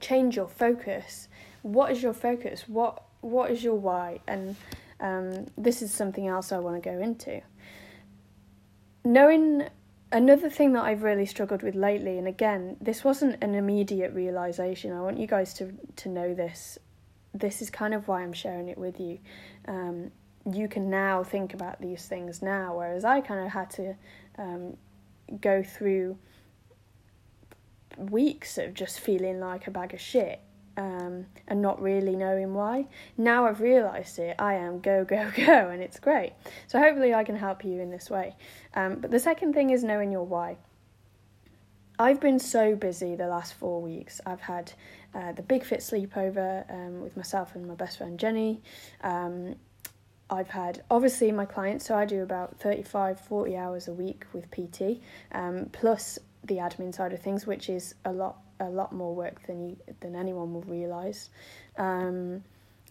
change 0.01 0.37
your 0.37 0.49
focus. 0.49 1.29
What 1.63 1.93
is 1.93 2.03
your 2.03 2.15
focus? 2.15 2.65
What 2.69 3.03
what 3.21 3.51
is 3.51 3.63
your 3.63 3.75
why? 3.75 4.21
And 4.27 4.57
um, 4.99 5.47
this 5.57 5.83
is 5.83 5.93
something 5.93 6.27
else 6.27 6.53
I 6.53 6.59
want 6.59 6.83
to 6.83 6.91
go 6.91 6.99
into. 6.99 7.43
Knowing 9.05 9.69
another 10.12 10.50
thing 10.50 10.73
that 10.73 10.85
I've 10.85 11.02
really 11.02 11.26
struggled 11.26 11.62
with 11.62 11.75
lately, 11.75 12.19
and 12.19 12.26
again, 12.26 12.76
this 12.81 13.05
wasn't 13.05 13.43
an 13.43 13.55
immediate 13.55 14.12
realization. 14.12 14.93
I 14.93 15.00
want 15.00 15.19
you 15.19 15.26
guys 15.26 15.55
to 15.55 15.73
to 15.97 16.09
know 16.09 16.35
this. 16.35 16.79
This 17.33 17.62
is 17.62 17.71
kind 17.71 17.95
of 17.95 18.09
why 18.09 18.23
I'm 18.23 18.33
sharing 18.33 18.69
it 18.69 18.79
with 18.79 18.99
you. 18.99 19.19
Um, 19.67 20.11
you 20.50 20.69
can 20.69 20.90
now 20.90 21.23
think 21.23 21.55
about 21.55 21.81
these 21.81 22.07
things 22.07 22.43
now, 22.43 22.76
whereas 22.76 23.05
I 23.05 23.21
kind 23.21 23.45
of 23.47 23.52
had 23.52 23.71
to 23.71 23.95
um, 24.38 24.76
go 25.40 25.62
through 25.62 26.19
weeks 27.97 28.59
of 28.59 28.75
just 28.75 29.00
feeling 29.00 29.40
like 29.40 29.67
a 29.67 29.71
bag 29.71 29.95
of 29.95 30.00
shit 30.00 30.40
um, 30.77 31.27
and 31.49 31.61
not 31.61 31.81
really 31.81 32.17
knowing 32.17 32.55
why. 32.55 32.87
Now 33.17 33.47
I've 33.47 33.61
realised 33.61 34.19
it, 34.19 34.37
I 34.39 34.55
am 34.55 34.81
go, 34.81 35.05
go, 35.05 35.31
go, 35.37 35.69
and 35.69 35.83
it's 35.83 35.99
great. 35.99 36.33
So 36.67 36.79
hopefully 36.79 37.15
I 37.15 37.25
can 37.25 37.37
help 37.37 37.65
you 37.65 37.81
in 37.81 37.91
this 37.91 38.11
way. 38.11 38.37
Um, 38.75 38.97
but 38.97 39.11
the 39.11 39.19
second 39.19 39.53
thing 39.53 39.71
is 39.71 39.85
knowing 39.85 40.12
your 40.12 40.25
why. 40.25 40.57
I've 41.99 42.21
been 42.21 42.39
so 42.39 42.75
busy 42.75 43.15
the 43.15 43.27
last 43.27 43.53
four 43.55 43.83
weeks. 43.83 44.23
I've 44.25 44.41
had 44.41 44.73
uh, 45.15 45.33
the 45.33 45.43
Big 45.43 45.65
Fit 45.65 45.81
sleepover 45.81 46.71
um, 46.73 47.03
with 47.03 47.15
myself 47.15 47.55
and 47.55 47.67
my 47.67 47.75
best 47.75 47.99
friend 47.99 48.19
Jenny. 48.19 48.62
Um, 49.03 49.57
I've 50.31 50.49
had 50.49 50.83
obviously 50.91 51.33
my 51.33 51.45
clients, 51.45 51.85
so 51.85 51.97
I 51.97 52.07
do 52.07 52.23
about 52.23 52.59
35, 52.61 53.21
40 53.21 53.57
hours 53.57 53.89
a 53.89 53.93
week 53.93 54.25
with 54.33 54.50
PT, 54.50 55.03
um, 55.33 55.69
plus 55.73 56.19
the 56.45 56.57
admin 56.57 56.95
side 56.95 57.12
of 57.12 57.21
things, 57.21 57.47
which 57.47 57.69
is 57.69 57.97
a 58.05 58.12
lot 58.12 58.39
a 58.61 58.69
lot 58.69 58.93
more 58.93 59.14
work 59.14 59.47
than 59.47 59.71
you 59.71 59.76
than 60.00 60.14
anyone 60.14 60.55
will 60.55 60.62
realize. 60.62 61.31
Um, 61.76 62.45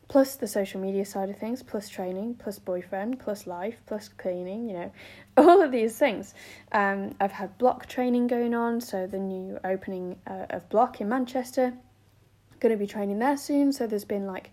plus 0.10 0.36
the 0.36 0.48
social 0.48 0.82
media 0.82 1.06
side 1.06 1.30
of 1.30 1.38
things, 1.38 1.64
plus 1.64 1.88
training, 1.88 2.34
plus 2.34 2.58
boyfriend, 2.60 3.20
plus 3.20 3.46
life, 3.46 3.76
plus 3.86 4.10
cleaning, 4.10 4.68
you 4.68 4.74
know, 4.74 4.92
all 5.38 5.62
of 5.62 5.72
these 5.72 5.98
things. 5.98 6.34
Um, 6.72 7.16
I've 7.20 7.32
had 7.32 7.58
block 7.58 7.86
training 7.86 8.28
going 8.28 8.54
on, 8.54 8.82
so 8.82 9.08
the 9.08 9.20
new 9.20 9.60
opening 9.64 10.18
uh, 10.28 10.48
of 10.50 10.68
block 10.70 11.00
in 11.00 11.08
Manchester, 11.08 11.74
going 12.60 12.74
to 12.74 12.78
be 12.78 12.88
training 12.88 13.20
there 13.20 13.38
soon. 13.38 13.72
So 13.72 13.88
there's 13.88 14.04
been 14.04 14.26
like 14.26 14.52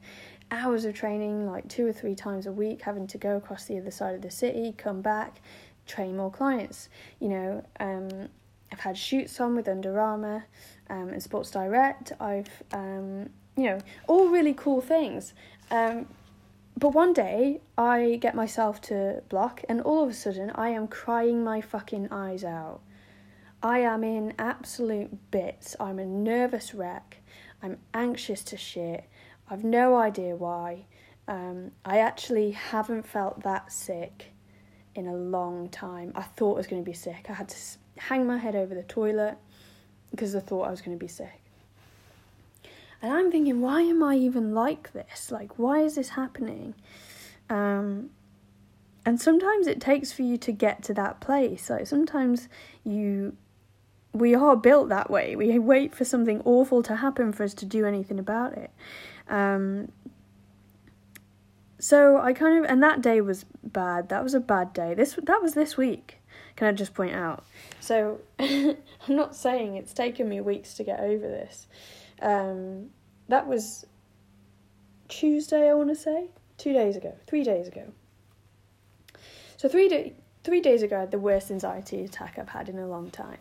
hours 0.50 0.85
of 0.85 0.94
training, 0.94 1.46
like 1.46 1.68
two 1.68 1.87
or 1.87 1.92
three 1.92 2.14
times 2.14 2.46
a 2.46 2.52
week, 2.52 2.82
having 2.82 3.06
to 3.08 3.18
go 3.18 3.37
across 3.37 3.64
the 3.64 3.78
other 3.78 3.90
side 3.90 4.14
of 4.14 4.23
the 4.23 4.30
city, 4.30 4.75
come 4.76 5.00
back, 5.00 5.40
train 5.87 6.16
more 6.16 6.30
clients. 6.30 6.88
You 7.18 7.28
know, 7.30 7.66
um, 7.80 8.28
I've 8.73 8.80
had 8.80 8.99
shoots 8.99 9.40
on 9.40 9.54
with 9.56 9.68
Under 9.68 9.99
Armour 9.99 10.46
um, 10.90 11.08
and 11.08 11.23
Sports 11.23 11.50
Direct. 11.50 12.12
I've, 12.20 12.62
um, 12.73 13.30
you 13.56 13.64
know, 13.64 13.78
all 14.06 14.28
really 14.28 14.54
cool 14.54 14.80
things. 14.80 15.35
Um, 15.70 16.06
but 16.78 16.90
one 16.90 17.12
day 17.12 17.61
I 17.78 18.18
get 18.20 18.35
myself 18.35 18.80
to 18.82 19.23
block, 19.28 19.62
and 19.68 19.80
all 19.80 20.02
of 20.02 20.11
a 20.11 20.14
sudden 20.14 20.50
I 20.50 20.70
am 20.70 20.88
crying 20.88 21.42
my 21.42 21.61
fucking 21.61 22.08
eyes 22.11 22.44
out. 22.44 22.80
I 23.62 23.78
am 23.78 24.04
in 24.04 24.35
absolute 24.38 25.30
bits. 25.30 25.75
I'm 25.80 25.99
a 25.99 26.04
nervous 26.04 26.75
wreck. 26.75 27.23
I'm 27.62 27.78
anxious 27.94 28.44
to 28.44 28.56
shit. 28.56 29.04
I've 29.49 29.64
no 29.64 29.96
idea 29.96 30.37
why. 30.37 30.85
Um, 31.26 31.73
I 31.85 31.99
actually 31.99 32.52
haven't 32.52 33.06
felt 33.06 33.42
that 33.42 33.73
sick 33.73 34.32
in 34.94 35.06
a 35.06 35.14
long 35.14 35.68
time. 35.68 36.12
I 36.14 36.23
thought 36.23 36.54
I 36.54 36.58
was 36.58 36.66
going 36.66 36.82
to 36.82 36.88
be 36.88 36.94
sick. 36.96 37.26
I 37.28 37.32
had 37.32 37.49
to 37.49 37.56
hang 37.96 38.26
my 38.26 38.38
head 38.38 38.54
over 38.54 38.74
the 38.74 38.82
toilet 38.82 39.36
because 40.10 40.34
I 40.34 40.40
thought 40.40 40.68
I 40.68 40.70
was 40.70 40.80
going 40.80 40.96
to 40.96 41.02
be 41.02 41.08
sick. 41.08 41.40
And 43.02 43.12
I'm 43.12 43.30
thinking, 43.30 43.60
why 43.60 43.82
am 43.82 44.02
I 44.02 44.16
even 44.16 44.54
like 44.54 44.92
this? 44.92 45.30
Like, 45.30 45.58
why 45.58 45.80
is 45.80 45.96
this 45.96 46.10
happening? 46.10 46.74
Um, 47.50 48.10
and 49.04 49.20
sometimes 49.20 49.66
it 49.66 49.80
takes 49.80 50.12
for 50.12 50.22
you 50.22 50.36
to 50.38 50.52
get 50.52 50.82
to 50.84 50.94
that 50.94 51.20
place. 51.20 51.68
Like, 51.70 51.86
sometimes 51.86 52.48
you, 52.84 53.36
we 54.12 54.34
are 54.34 54.56
built 54.56 54.88
that 54.88 55.10
way. 55.10 55.36
We 55.36 55.58
wait 55.58 55.94
for 55.94 56.04
something 56.04 56.40
awful 56.44 56.82
to 56.84 56.96
happen 56.96 57.32
for 57.32 57.44
us 57.44 57.54
to 57.54 57.66
do 57.66 57.84
anything 57.84 58.18
about 58.18 58.54
it. 58.54 58.70
Um, 59.28 59.92
so 61.78 62.18
I 62.18 62.32
kind 62.32 62.64
of, 62.64 62.70
and 62.70 62.82
that 62.82 63.02
day 63.02 63.20
was 63.20 63.44
bad. 63.62 64.08
That 64.08 64.22
was 64.22 64.34
a 64.34 64.40
bad 64.40 64.72
day. 64.72 64.94
This 64.94 65.18
that 65.22 65.42
was 65.42 65.54
this 65.54 65.76
week. 65.76 66.15
Can 66.56 66.68
I 66.68 66.72
just 66.72 66.94
point 66.94 67.14
out? 67.14 67.44
So 67.80 68.20
I'm 68.38 68.76
not 69.08 69.36
saying 69.36 69.76
it's 69.76 69.92
taken 69.92 70.28
me 70.28 70.40
weeks 70.40 70.75
to 70.75 70.84
get 70.84 71.00
over 71.00 71.28
this. 71.28 71.66
Um, 72.20 72.90
that 73.28 73.46
was 73.46 73.86
Tuesday, 75.08 75.68
I 75.68 75.75
want 75.75 75.90
to 75.90 75.94
say, 75.94 76.28
two 76.56 76.72
days 76.72 76.96
ago, 76.96 77.14
three 77.26 77.44
days 77.44 77.68
ago. 77.68 77.92
So 79.56 79.68
three 79.68 79.88
day, 79.88 80.14
three 80.44 80.60
days 80.60 80.82
ago, 80.82 80.96
I 80.96 81.00
had 81.00 81.10
the 81.10 81.18
worst 81.18 81.50
anxiety 81.50 82.04
attack 82.04 82.38
I've 82.38 82.48
had 82.48 82.68
in 82.68 82.78
a 82.78 82.86
long 82.86 83.10
time, 83.10 83.38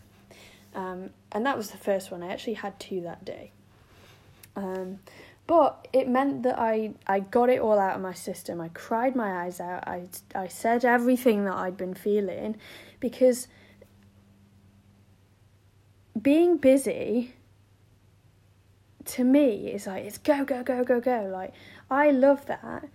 um, 0.74 1.10
and 1.32 1.46
that 1.46 1.58
was 1.58 1.72
the 1.72 1.78
first 1.78 2.12
one. 2.12 2.24
I 2.24 2.28
actually 2.32 2.54
had 2.56 2.80
two 2.80 3.02
that 3.02 3.26
day. 3.26 3.52
Um, 4.56 5.00
but 5.48 5.88
it 5.94 6.08
meant 6.08 6.44
that 6.44 6.58
I, 6.58 6.94
I 7.06 7.20
got 7.20 7.50
it 7.50 7.60
all 7.60 7.78
out 7.78 7.96
of 7.96 8.02
my 8.02 8.14
system. 8.14 8.60
I 8.60 8.70
cried 8.70 9.16
my 9.16 9.44
eyes 9.44 9.60
out. 9.60 9.88
I, 9.88 10.08
I 10.34 10.48
said 10.48 10.84
everything 10.84 11.46
that 11.46 11.54
I'd 11.54 11.78
been 11.78 11.94
feeling 11.94 12.56
because 13.10 13.48
being 16.20 16.58
busy 16.58 17.36
to 19.06 19.24
me 19.24 19.68
is 19.68 19.86
like 19.86 20.04
it's 20.06 20.18
go 20.18 20.44
go 20.44 20.64
go 20.64 20.84
go 20.84 21.00
go. 21.00 21.30
Like 21.32 21.54
i 21.92 22.10
love 22.10 22.48
that. 22.48 22.90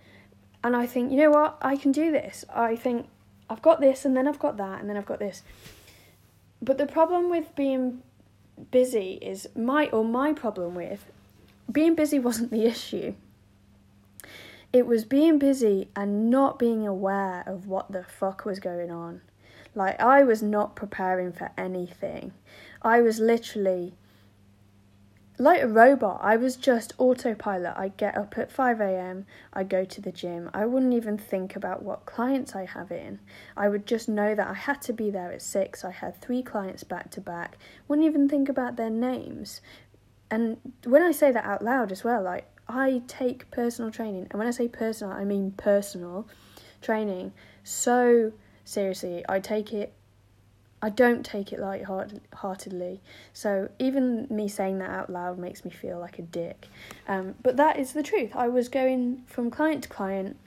And 0.65 0.75
i 0.75 0.85
think 0.85 1.11
you 1.11 1.17
know 1.17 1.31
what? 1.31 1.57
I 1.61 1.77
can 1.77 1.93
do 1.93 2.11
this. 2.11 2.43
I 2.53 2.75
think 2.75 3.07
i've 3.49 3.61
got 3.61 3.79
this 3.79 4.03
and 4.03 4.17
then 4.17 4.27
i've 4.27 4.39
got 4.39 4.57
that 4.57 4.81
and 4.81 4.89
then 4.89 4.97
i've 4.97 5.05
got 5.05 5.19
this. 5.19 5.43
But 6.61 6.77
the 6.77 6.85
problem 6.85 7.29
with 7.29 7.55
being 7.55 8.03
busy 8.69 9.17
is 9.21 9.47
my 9.55 9.87
or 9.91 10.03
my 10.03 10.33
problem 10.33 10.75
with 10.75 11.05
being 11.71 11.95
busy 11.95 12.19
wasn't 12.19 12.51
the 12.51 12.65
issue. 12.65 13.13
It 14.73 14.85
was 14.85 15.05
being 15.05 15.39
busy 15.39 15.87
and 15.95 16.29
not 16.29 16.59
being 16.59 16.85
aware 16.85 17.43
of 17.45 17.67
what 17.67 17.93
the 17.93 18.03
fuck 18.03 18.43
was 18.43 18.59
going 18.59 18.91
on 18.91 19.21
like 19.75 19.99
i 19.99 20.23
was 20.23 20.41
not 20.41 20.75
preparing 20.75 21.31
for 21.31 21.51
anything 21.57 22.31
i 22.81 23.01
was 23.01 23.19
literally 23.19 23.93
like 25.41 25.63
a 25.63 25.67
robot. 25.67 26.19
I 26.21 26.37
was 26.37 26.55
just 26.55 26.93
autopilot. 26.99 27.73
I'd 27.75 27.97
get 27.97 28.15
up 28.15 28.37
at 28.37 28.51
5 28.51 28.79
a.m., 28.79 29.25
I'd 29.53 29.69
go 29.69 29.83
to 29.83 29.99
the 29.99 30.11
gym. 30.11 30.51
I 30.53 30.67
wouldn't 30.67 30.93
even 30.93 31.17
think 31.17 31.55
about 31.55 31.81
what 31.81 32.05
clients 32.05 32.55
I 32.55 32.65
have 32.65 32.91
in. 32.91 33.19
I 33.57 33.67
would 33.67 33.87
just 33.87 34.07
know 34.07 34.35
that 34.35 34.47
I 34.47 34.53
had 34.53 34.83
to 34.83 34.93
be 34.93 35.09
there 35.09 35.31
at 35.31 35.41
6. 35.41 35.83
I 35.83 35.89
had 35.89 36.15
three 36.15 36.43
clients 36.43 36.83
back 36.83 37.09
to 37.11 37.21
back. 37.21 37.57
Wouldn't 37.87 38.05
even 38.05 38.29
think 38.29 38.49
about 38.49 38.75
their 38.75 38.91
names. 38.91 39.61
And 40.29 40.57
when 40.85 41.01
I 41.01 41.11
say 41.11 41.31
that 41.31 41.43
out 41.43 41.63
loud 41.63 41.91
as 41.91 42.03
well, 42.03 42.21
like 42.21 42.45
I 42.67 43.01
take 43.07 43.49
personal 43.49 43.89
training, 43.89 44.27
and 44.29 44.37
when 44.37 44.47
I 44.47 44.51
say 44.51 44.67
personal, 44.67 45.11
I 45.11 45.25
mean 45.25 45.51
personal 45.57 46.27
training 46.81 47.31
so 47.63 48.31
seriously. 48.63 49.23
I 49.27 49.39
take 49.39 49.73
it 49.73 49.93
I 50.81 50.89
don't 50.89 51.23
take 51.23 51.53
it 51.53 51.59
light-heartedly. 51.59 53.01
So 53.33 53.69
even 53.77 54.25
me 54.31 54.47
saying 54.47 54.79
that 54.79 54.89
out 54.89 55.11
loud 55.11 55.37
makes 55.37 55.63
me 55.63 55.69
feel 55.69 55.99
like 55.99 56.17
a 56.17 56.23
dick. 56.23 56.67
Um, 57.07 57.35
but 57.43 57.55
that 57.57 57.77
is 57.77 57.93
the 57.93 58.01
truth. 58.01 58.31
I 58.35 58.47
was 58.47 58.67
going 58.67 59.23
from 59.27 59.51
client 59.51 59.83
to 59.83 59.89
client, 59.89 60.37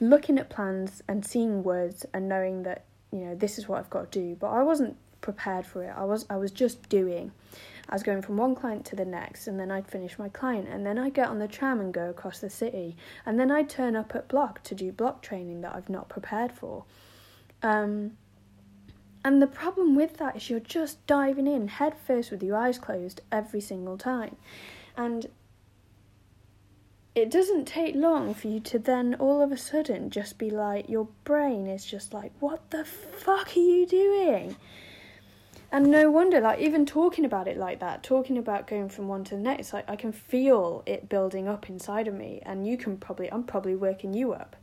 looking 0.00 0.38
at 0.38 0.50
plans 0.50 1.02
and 1.06 1.24
seeing 1.24 1.62
words 1.62 2.04
and 2.12 2.28
knowing 2.28 2.64
that 2.64 2.84
you 3.12 3.20
know 3.20 3.36
this 3.36 3.56
is 3.56 3.68
what 3.68 3.78
I've 3.78 3.90
got 3.90 4.10
to 4.10 4.20
do. 4.20 4.34
But 4.34 4.48
I 4.48 4.62
wasn't 4.64 4.96
prepared 5.20 5.64
for 5.64 5.84
it. 5.84 5.94
I 5.96 6.04
was 6.04 6.26
I 6.28 6.36
was 6.36 6.50
just 6.50 6.88
doing. 6.88 7.30
I 7.88 7.94
was 7.94 8.02
going 8.02 8.22
from 8.22 8.38
one 8.38 8.54
client 8.54 8.84
to 8.86 8.96
the 8.96 9.04
next, 9.04 9.46
and 9.46 9.60
then 9.60 9.70
I'd 9.70 9.86
finish 9.86 10.18
my 10.18 10.28
client, 10.28 10.68
and 10.68 10.84
then 10.84 10.98
I'd 10.98 11.14
get 11.14 11.28
on 11.28 11.38
the 11.38 11.46
tram 11.46 11.80
and 11.80 11.92
go 11.94 12.08
across 12.10 12.40
the 12.40 12.50
city, 12.50 12.96
and 13.24 13.38
then 13.38 13.50
I'd 13.50 13.68
turn 13.68 13.94
up 13.94 14.14
at 14.14 14.26
block 14.26 14.62
to 14.64 14.74
do 14.74 14.90
block 14.90 15.22
training 15.22 15.60
that 15.60 15.74
I've 15.74 15.90
not 15.90 16.08
prepared 16.08 16.50
for. 16.50 16.84
Um, 17.64 18.18
and 19.24 19.40
the 19.40 19.46
problem 19.46 19.96
with 19.96 20.18
that 20.18 20.36
is 20.36 20.50
you're 20.50 20.60
just 20.60 21.04
diving 21.06 21.46
in 21.46 21.66
head 21.66 21.94
first 21.96 22.30
with 22.30 22.42
your 22.42 22.56
eyes 22.56 22.78
closed 22.78 23.22
every 23.32 23.62
single 23.62 23.96
time. 23.96 24.36
And 24.98 25.26
it 27.14 27.30
doesn't 27.30 27.64
take 27.64 27.94
long 27.94 28.34
for 28.34 28.48
you 28.48 28.60
to 28.60 28.78
then 28.78 29.14
all 29.14 29.40
of 29.40 29.50
a 29.50 29.56
sudden 29.56 30.10
just 30.10 30.36
be 30.36 30.50
like, 30.50 30.90
your 30.90 31.08
brain 31.24 31.66
is 31.66 31.86
just 31.86 32.12
like, 32.12 32.32
what 32.38 32.70
the 32.70 32.84
fuck 32.84 33.56
are 33.56 33.60
you 33.60 33.86
doing? 33.86 34.56
And 35.72 35.90
no 35.90 36.10
wonder, 36.10 36.40
like, 36.40 36.60
even 36.60 36.84
talking 36.84 37.24
about 37.24 37.48
it 37.48 37.56
like 37.56 37.80
that, 37.80 38.02
talking 38.02 38.36
about 38.36 38.68
going 38.68 38.88
from 38.90 39.08
one 39.08 39.24
to 39.24 39.36
the 39.36 39.40
next, 39.40 39.72
like, 39.72 39.88
I 39.88 39.96
can 39.96 40.12
feel 40.12 40.82
it 40.86 41.08
building 41.08 41.48
up 41.48 41.68
inside 41.68 42.06
of 42.06 42.14
me. 42.14 42.42
And 42.44 42.66
you 42.66 42.76
can 42.76 42.96
probably, 42.96 43.32
I'm 43.32 43.42
probably 43.42 43.74
working 43.74 44.12
you 44.12 44.34
up 44.34 44.54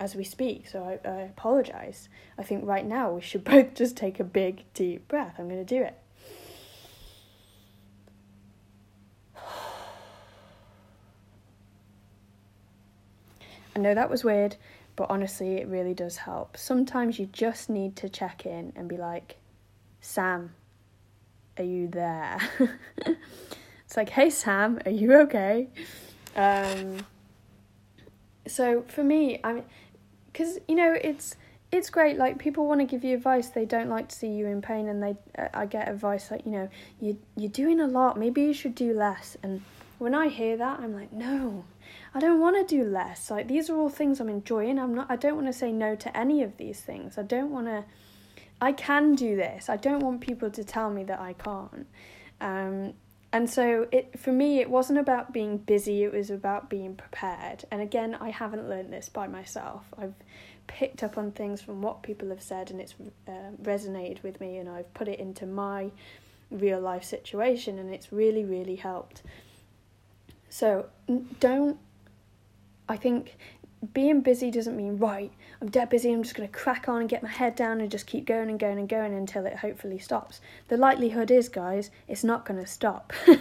as 0.00 0.16
we 0.16 0.24
speak, 0.24 0.66
so 0.66 0.82
I, 0.82 0.98
I 1.06 1.20
apologize. 1.24 2.08
I 2.38 2.42
think 2.42 2.64
right 2.66 2.86
now 2.86 3.12
we 3.12 3.20
should 3.20 3.44
both 3.52 3.74
just 3.74 3.96
take 3.98 4.18
a 4.18 4.24
big, 4.24 4.64
deep 4.72 5.06
breath. 5.06 5.34
I'm 5.38 5.46
going 5.46 5.64
to 5.64 5.74
do 5.76 5.82
it. 5.82 5.94
I 13.76 13.78
know 13.78 13.94
that 13.94 14.08
was 14.08 14.24
weird, 14.24 14.56
but 14.96 15.10
honestly, 15.10 15.56
it 15.56 15.68
really 15.68 15.92
does 15.92 16.16
help. 16.16 16.56
Sometimes 16.56 17.18
you 17.18 17.26
just 17.26 17.68
need 17.68 17.94
to 17.96 18.08
check 18.08 18.46
in 18.46 18.72
and 18.74 18.88
be 18.88 18.96
like, 18.96 19.36
Sam, 20.00 20.54
are 21.58 21.64
you 21.64 21.88
there? 21.88 22.38
it's 23.86 23.98
like, 23.98 24.08
hey, 24.08 24.30
Sam, 24.30 24.80
are 24.86 24.90
you 24.90 25.12
okay? 25.18 25.68
Um, 26.34 27.04
so 28.46 28.82
for 28.88 29.04
me, 29.04 29.40
I 29.44 29.52
mean, 29.52 29.64
because 30.40 30.58
you 30.66 30.74
know 30.74 30.96
it's 31.02 31.36
it's 31.70 31.90
great 31.90 32.16
like 32.16 32.38
people 32.38 32.66
want 32.66 32.80
to 32.80 32.86
give 32.86 33.04
you 33.04 33.14
advice 33.14 33.48
they 33.48 33.64
don't 33.64 33.88
like 33.88 34.08
to 34.08 34.16
see 34.16 34.28
you 34.28 34.46
in 34.46 34.62
pain 34.62 34.88
and 34.88 35.02
they 35.02 35.14
uh, 35.38 35.48
i 35.52 35.66
get 35.66 35.88
advice 35.88 36.30
like 36.30 36.44
you 36.46 36.52
know 36.52 36.68
you 37.00 37.18
you're 37.36 37.50
doing 37.50 37.80
a 37.80 37.86
lot 37.86 38.18
maybe 38.18 38.40
you 38.42 38.54
should 38.54 38.74
do 38.74 38.92
less 38.92 39.36
and 39.42 39.60
when 40.00 40.14
I 40.14 40.28
hear 40.28 40.56
that, 40.56 40.80
I'm 40.80 40.94
like, 40.94 41.12
no, 41.12 41.66
I 42.14 42.20
don't 42.20 42.40
want 42.40 42.56
to 42.56 42.64
do 42.74 42.88
less. 42.88 43.30
Like 43.30 43.48
these 43.48 43.68
are 43.68 43.76
all 43.76 43.90
things 43.90 44.18
I'm 44.18 44.30
enjoying. 44.30 44.78
I'm 44.78 44.94
not. 44.94 45.06
I 45.10 45.16
don't 45.16 45.34
want 45.34 45.46
to 45.46 45.52
say 45.52 45.70
no 45.70 45.94
to 45.94 46.16
any 46.16 46.42
of 46.42 46.56
these 46.56 46.80
things. 46.80 47.18
I 47.18 47.22
don't 47.22 47.50
want 47.50 47.66
to. 47.66 47.84
I 48.62 48.72
can 48.72 49.14
do 49.14 49.36
this. 49.36 49.68
I 49.68 49.76
don't 49.76 50.00
want 50.00 50.22
people 50.22 50.50
to 50.52 50.64
tell 50.64 50.88
me 50.88 51.04
that 51.04 51.20
I 51.20 51.34
can't. 51.34 51.86
Um, 52.40 52.94
and 53.32 53.48
so 53.48 53.86
it 53.92 54.18
for 54.18 54.32
me 54.32 54.60
it 54.60 54.68
wasn't 54.68 54.98
about 54.98 55.32
being 55.32 55.56
busy 55.56 56.02
it 56.02 56.12
was 56.12 56.30
about 56.30 56.68
being 56.68 56.94
prepared. 56.96 57.64
And 57.70 57.80
again 57.80 58.16
i 58.20 58.30
haven't 58.30 58.68
learned 58.68 58.92
this 58.92 59.08
by 59.08 59.26
myself. 59.26 59.84
I've 59.98 60.14
picked 60.66 61.02
up 61.02 61.18
on 61.18 61.32
things 61.32 61.60
from 61.60 61.82
what 61.82 62.02
people 62.02 62.28
have 62.30 62.42
said 62.42 62.70
and 62.70 62.80
it's 62.80 62.94
uh, 63.26 63.52
resonated 63.62 64.22
with 64.22 64.40
me 64.40 64.58
and 64.58 64.68
i've 64.68 64.92
put 64.94 65.08
it 65.08 65.18
into 65.18 65.44
my 65.44 65.90
real 66.50 66.80
life 66.80 67.02
situation 67.04 67.78
and 67.78 67.92
it's 67.92 68.12
really 68.12 68.44
really 68.44 68.76
helped. 68.76 69.22
So 70.48 70.86
don't 71.38 71.78
i 72.88 72.96
think 72.96 73.36
being 73.94 74.20
busy 74.20 74.50
doesn't 74.50 74.76
mean 74.76 74.98
right 74.98 75.32
i'm 75.62 75.70
dead 75.70 75.88
busy 75.88 76.12
i'm 76.12 76.22
just 76.22 76.34
going 76.34 76.46
to 76.46 76.54
crack 76.54 76.86
on 76.88 77.00
and 77.00 77.08
get 77.08 77.22
my 77.22 77.30
head 77.30 77.54
down 77.56 77.80
and 77.80 77.90
just 77.90 78.06
keep 78.06 78.26
going 78.26 78.50
and 78.50 78.60
going 78.60 78.78
and 78.78 78.88
going 78.88 79.14
until 79.14 79.46
it 79.46 79.56
hopefully 79.56 79.98
stops. 79.98 80.40
The 80.68 80.76
likelihood 80.76 81.30
is 81.30 81.48
guys 81.48 81.90
it's 82.06 82.24
not 82.24 82.44
going 82.44 82.60
to 82.60 82.66
stop. 82.66 83.12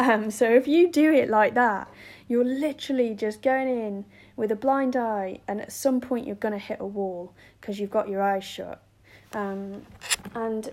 Um, 0.00 0.30
so 0.30 0.48
if 0.48 0.68
you 0.68 0.92
do 0.92 1.12
it 1.12 1.28
like 1.28 1.54
that 1.54 1.88
you're 2.28 2.44
literally 2.44 3.14
just 3.14 3.42
going 3.42 3.68
in 3.68 4.04
with 4.36 4.52
a 4.52 4.56
blind 4.56 4.94
eye 4.94 5.40
and 5.48 5.60
at 5.60 5.72
some 5.72 6.00
point 6.00 6.24
you're 6.24 6.36
going 6.36 6.52
to 6.52 6.58
hit 6.58 6.76
a 6.78 6.86
wall 6.86 7.32
because 7.60 7.80
you've 7.80 7.90
got 7.90 8.08
your 8.08 8.22
eyes 8.22 8.44
shut. 8.44 8.80
Um, 9.32 9.82
and 10.34 10.70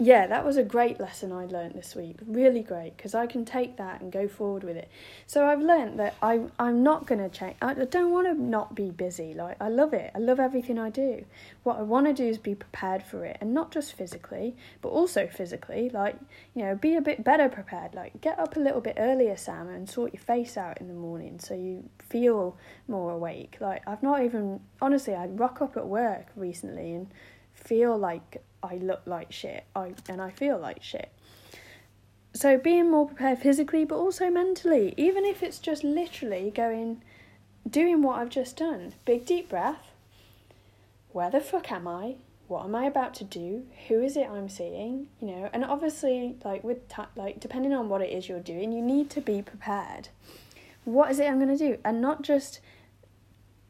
yeah, 0.00 0.28
that 0.28 0.44
was 0.44 0.56
a 0.56 0.62
great 0.62 1.00
lesson 1.00 1.32
I 1.32 1.46
learned 1.46 1.74
this 1.74 1.96
week. 1.96 2.18
Really 2.24 2.62
great 2.62 2.96
because 2.96 3.16
I 3.16 3.26
can 3.26 3.44
take 3.44 3.78
that 3.78 4.00
and 4.00 4.12
go 4.12 4.28
forward 4.28 4.62
with 4.62 4.76
it. 4.76 4.88
So 5.26 5.44
I've 5.44 5.60
learned 5.60 5.98
that 5.98 6.14
I 6.22 6.42
I'm 6.56 6.84
not 6.84 7.06
going 7.06 7.18
to 7.18 7.28
change. 7.28 7.56
I 7.60 7.74
don't 7.74 8.12
want 8.12 8.28
to 8.28 8.34
not 8.34 8.76
be 8.76 8.90
busy. 8.90 9.34
Like 9.34 9.56
I 9.60 9.68
love 9.68 9.92
it. 9.92 10.12
I 10.14 10.18
love 10.18 10.38
everything 10.38 10.78
I 10.78 10.90
do. 10.90 11.24
What 11.64 11.78
I 11.78 11.82
want 11.82 12.06
to 12.06 12.12
do 12.12 12.24
is 12.24 12.38
be 12.38 12.54
prepared 12.54 13.02
for 13.02 13.24
it 13.24 13.38
and 13.40 13.52
not 13.52 13.72
just 13.72 13.92
physically, 13.92 14.54
but 14.82 14.90
also 14.90 15.26
physically. 15.26 15.90
Like, 15.90 16.16
you 16.54 16.62
know, 16.62 16.76
be 16.76 16.94
a 16.94 17.00
bit 17.00 17.24
better 17.24 17.48
prepared. 17.48 17.94
Like 17.94 18.20
get 18.20 18.38
up 18.38 18.56
a 18.56 18.60
little 18.60 18.80
bit 18.80 18.98
earlier, 19.00 19.36
Sam, 19.36 19.68
and 19.68 19.90
sort 19.90 20.14
your 20.14 20.22
face 20.22 20.56
out 20.56 20.80
in 20.80 20.86
the 20.86 20.94
morning 20.94 21.40
so 21.40 21.54
you 21.54 21.88
feel 21.98 22.56
more 22.86 23.10
awake. 23.10 23.56
Like 23.60 23.82
I've 23.84 24.04
not 24.04 24.22
even 24.22 24.60
honestly, 24.80 25.16
I 25.16 25.26
rock 25.26 25.60
up 25.60 25.76
at 25.76 25.88
work 25.88 26.28
recently 26.36 26.94
and 26.94 27.08
feel 27.52 27.98
like 27.98 28.42
I 28.62 28.76
look 28.76 29.02
like 29.06 29.32
shit. 29.32 29.64
I 29.74 29.94
and 30.08 30.20
I 30.20 30.30
feel 30.30 30.58
like 30.58 30.82
shit. 30.82 31.10
So 32.34 32.58
being 32.58 32.90
more 32.90 33.06
prepared 33.06 33.38
physically 33.38 33.84
but 33.84 33.96
also 33.96 34.30
mentally, 34.30 34.94
even 34.96 35.24
if 35.24 35.42
it's 35.42 35.58
just 35.58 35.82
literally 35.84 36.52
going 36.54 37.02
doing 37.68 38.02
what 38.02 38.18
I've 38.18 38.30
just 38.30 38.56
done. 38.56 38.94
Big 39.04 39.26
deep 39.26 39.48
breath. 39.48 39.92
Where 41.12 41.30
the 41.30 41.40
fuck 41.40 41.70
am 41.72 41.88
I? 41.88 42.16
What 42.46 42.64
am 42.64 42.74
I 42.74 42.84
about 42.84 43.14
to 43.14 43.24
do? 43.24 43.66
Who 43.88 44.02
is 44.02 44.16
it 44.16 44.28
I'm 44.28 44.48
seeing? 44.48 45.08
You 45.20 45.28
know, 45.28 45.50
and 45.52 45.64
obviously 45.64 46.36
like 46.44 46.64
with 46.64 46.88
ta- 46.88 47.10
like 47.14 47.40
depending 47.40 47.72
on 47.72 47.88
what 47.88 48.00
it 48.00 48.10
is 48.10 48.28
you're 48.28 48.40
doing, 48.40 48.72
you 48.72 48.82
need 48.82 49.10
to 49.10 49.20
be 49.20 49.42
prepared. 49.42 50.08
What 50.84 51.10
is 51.10 51.18
it 51.18 51.26
I'm 51.26 51.38
going 51.38 51.56
to 51.56 51.58
do? 51.58 51.78
And 51.84 52.00
not 52.00 52.22
just 52.22 52.60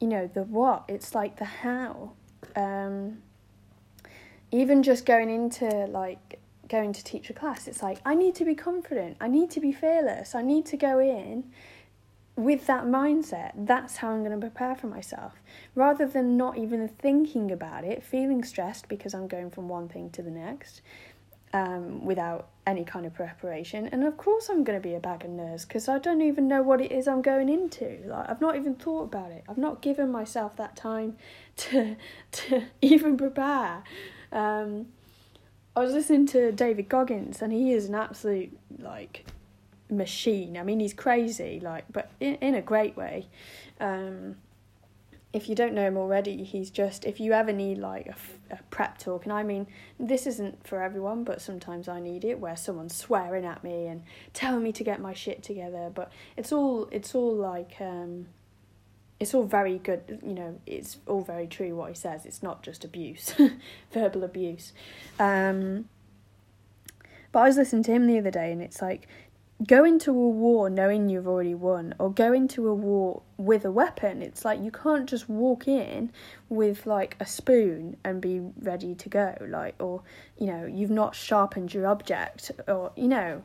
you 0.00 0.06
know, 0.06 0.30
the 0.32 0.44
what, 0.44 0.84
it's 0.88 1.14
like 1.14 1.38
the 1.38 1.44
how. 1.44 2.12
Um 2.54 3.22
even 4.50 4.82
just 4.82 5.06
going 5.06 5.30
into 5.30 5.66
like 5.86 6.40
going 6.68 6.92
to 6.92 7.02
teach 7.04 7.30
a 7.30 7.32
class, 7.32 7.66
it's 7.66 7.82
like 7.82 7.98
I 8.04 8.14
need 8.14 8.34
to 8.36 8.44
be 8.44 8.54
confident, 8.54 9.16
I 9.20 9.28
need 9.28 9.50
to 9.52 9.60
be 9.60 9.72
fearless, 9.72 10.34
I 10.34 10.42
need 10.42 10.66
to 10.66 10.76
go 10.76 10.98
in 10.98 11.44
with 12.36 12.66
that 12.66 12.84
mindset. 12.84 13.52
That's 13.56 13.96
how 13.96 14.10
I'm 14.10 14.20
going 14.20 14.38
to 14.38 14.38
prepare 14.38 14.76
for 14.76 14.86
myself. 14.86 15.34
Rather 15.74 16.06
than 16.06 16.36
not 16.36 16.56
even 16.56 16.86
thinking 16.86 17.50
about 17.50 17.84
it, 17.84 18.02
feeling 18.02 18.44
stressed 18.44 18.88
because 18.88 19.12
I'm 19.12 19.26
going 19.26 19.50
from 19.50 19.68
one 19.68 19.88
thing 19.88 20.10
to 20.10 20.22
the 20.22 20.30
next 20.30 20.80
um, 21.52 22.04
without 22.04 22.48
any 22.66 22.84
kind 22.84 23.06
of 23.06 23.14
preparation. 23.14 23.86
And 23.88 24.04
of 24.04 24.16
course, 24.16 24.48
I'm 24.48 24.62
going 24.64 24.80
to 24.80 24.88
be 24.88 24.94
a 24.94 25.00
bag 25.00 25.24
of 25.24 25.30
nerves 25.30 25.64
because 25.64 25.88
I 25.88 25.98
don't 25.98 26.20
even 26.20 26.46
know 26.46 26.62
what 26.62 26.80
it 26.80 26.92
is 26.92 27.08
I'm 27.08 27.22
going 27.22 27.48
into. 27.48 27.98
Like 28.06 28.28
I've 28.28 28.40
not 28.40 28.56
even 28.56 28.74
thought 28.74 29.04
about 29.04 29.32
it. 29.32 29.44
I've 29.48 29.58
not 29.58 29.82
given 29.82 30.12
myself 30.12 30.56
that 30.56 30.76
time 30.76 31.16
to 31.56 31.96
to 32.32 32.64
even 32.80 33.16
prepare. 33.16 33.82
Um, 34.32 34.86
I 35.76 35.80
was 35.80 35.92
listening 35.92 36.26
to 36.28 36.52
David 36.52 36.88
Goggins, 36.88 37.40
and 37.40 37.52
he 37.52 37.72
is 37.72 37.88
an 37.88 37.94
absolute 37.94 38.56
like 38.78 39.26
machine. 39.90 40.56
I 40.56 40.62
mean, 40.62 40.80
he's 40.80 40.94
crazy, 40.94 41.60
like, 41.62 41.84
but 41.92 42.10
in 42.20 42.34
in 42.36 42.54
a 42.54 42.62
great 42.62 42.96
way. 42.96 43.28
Um, 43.80 44.36
if 45.32 45.48
you 45.48 45.54
don't 45.54 45.74
know 45.74 45.86
him 45.86 45.96
already, 45.96 46.42
he's 46.42 46.70
just 46.70 47.04
if 47.04 47.20
you 47.20 47.32
ever 47.32 47.52
need 47.52 47.78
like 47.78 48.06
a, 48.06 48.54
a 48.54 48.58
prep 48.70 48.98
talk, 48.98 49.24
and 49.24 49.32
I 49.32 49.42
mean 49.42 49.66
this 49.98 50.26
isn't 50.26 50.66
for 50.66 50.82
everyone, 50.82 51.22
but 51.22 51.40
sometimes 51.42 51.86
I 51.86 52.00
need 52.00 52.24
it 52.24 52.40
where 52.40 52.56
someone's 52.56 52.96
swearing 52.96 53.44
at 53.44 53.62
me 53.62 53.86
and 53.86 54.02
telling 54.32 54.62
me 54.62 54.72
to 54.72 54.84
get 54.84 55.00
my 55.00 55.12
shit 55.12 55.42
together. 55.42 55.90
But 55.94 56.10
it's 56.36 56.50
all 56.50 56.88
it's 56.90 57.14
all 57.14 57.34
like 57.34 57.76
um, 57.80 58.26
it's 59.20 59.34
all 59.34 59.44
very 59.44 59.78
good, 59.78 60.20
you 60.24 60.34
know, 60.34 60.60
it's 60.66 60.98
all 61.06 61.22
very 61.22 61.46
true 61.46 61.74
what 61.74 61.88
he 61.88 61.94
says. 61.94 62.24
It's 62.24 62.42
not 62.42 62.62
just 62.62 62.84
abuse, 62.84 63.34
verbal 63.92 64.24
abuse. 64.24 64.72
Um, 65.18 65.88
but 67.32 67.40
I 67.40 67.46
was 67.48 67.56
listening 67.56 67.82
to 67.84 67.92
him 67.92 68.06
the 68.06 68.18
other 68.18 68.30
day 68.30 68.52
and 68.52 68.62
it's 68.62 68.80
like, 68.80 69.08
go 69.66 69.84
into 69.84 70.12
a 70.12 70.28
war 70.28 70.70
knowing 70.70 71.08
you've 71.08 71.26
already 71.26 71.54
won 71.54 71.92
or 71.98 72.12
go 72.12 72.32
into 72.32 72.68
a 72.68 72.74
war 72.74 73.22
with 73.36 73.64
a 73.64 73.72
weapon. 73.72 74.22
It's 74.22 74.44
like 74.44 74.60
you 74.62 74.70
can't 74.70 75.08
just 75.08 75.28
walk 75.28 75.66
in 75.66 76.12
with 76.48 76.86
like 76.86 77.16
a 77.18 77.26
spoon 77.26 77.96
and 78.04 78.20
be 78.20 78.40
ready 78.60 78.94
to 78.94 79.08
go, 79.08 79.36
like, 79.40 79.74
or, 79.82 80.02
you 80.38 80.46
know, 80.46 80.64
you've 80.64 80.90
not 80.90 81.16
sharpened 81.16 81.74
your 81.74 81.88
object 81.88 82.52
or, 82.68 82.92
you 82.94 83.08
know, 83.08 83.42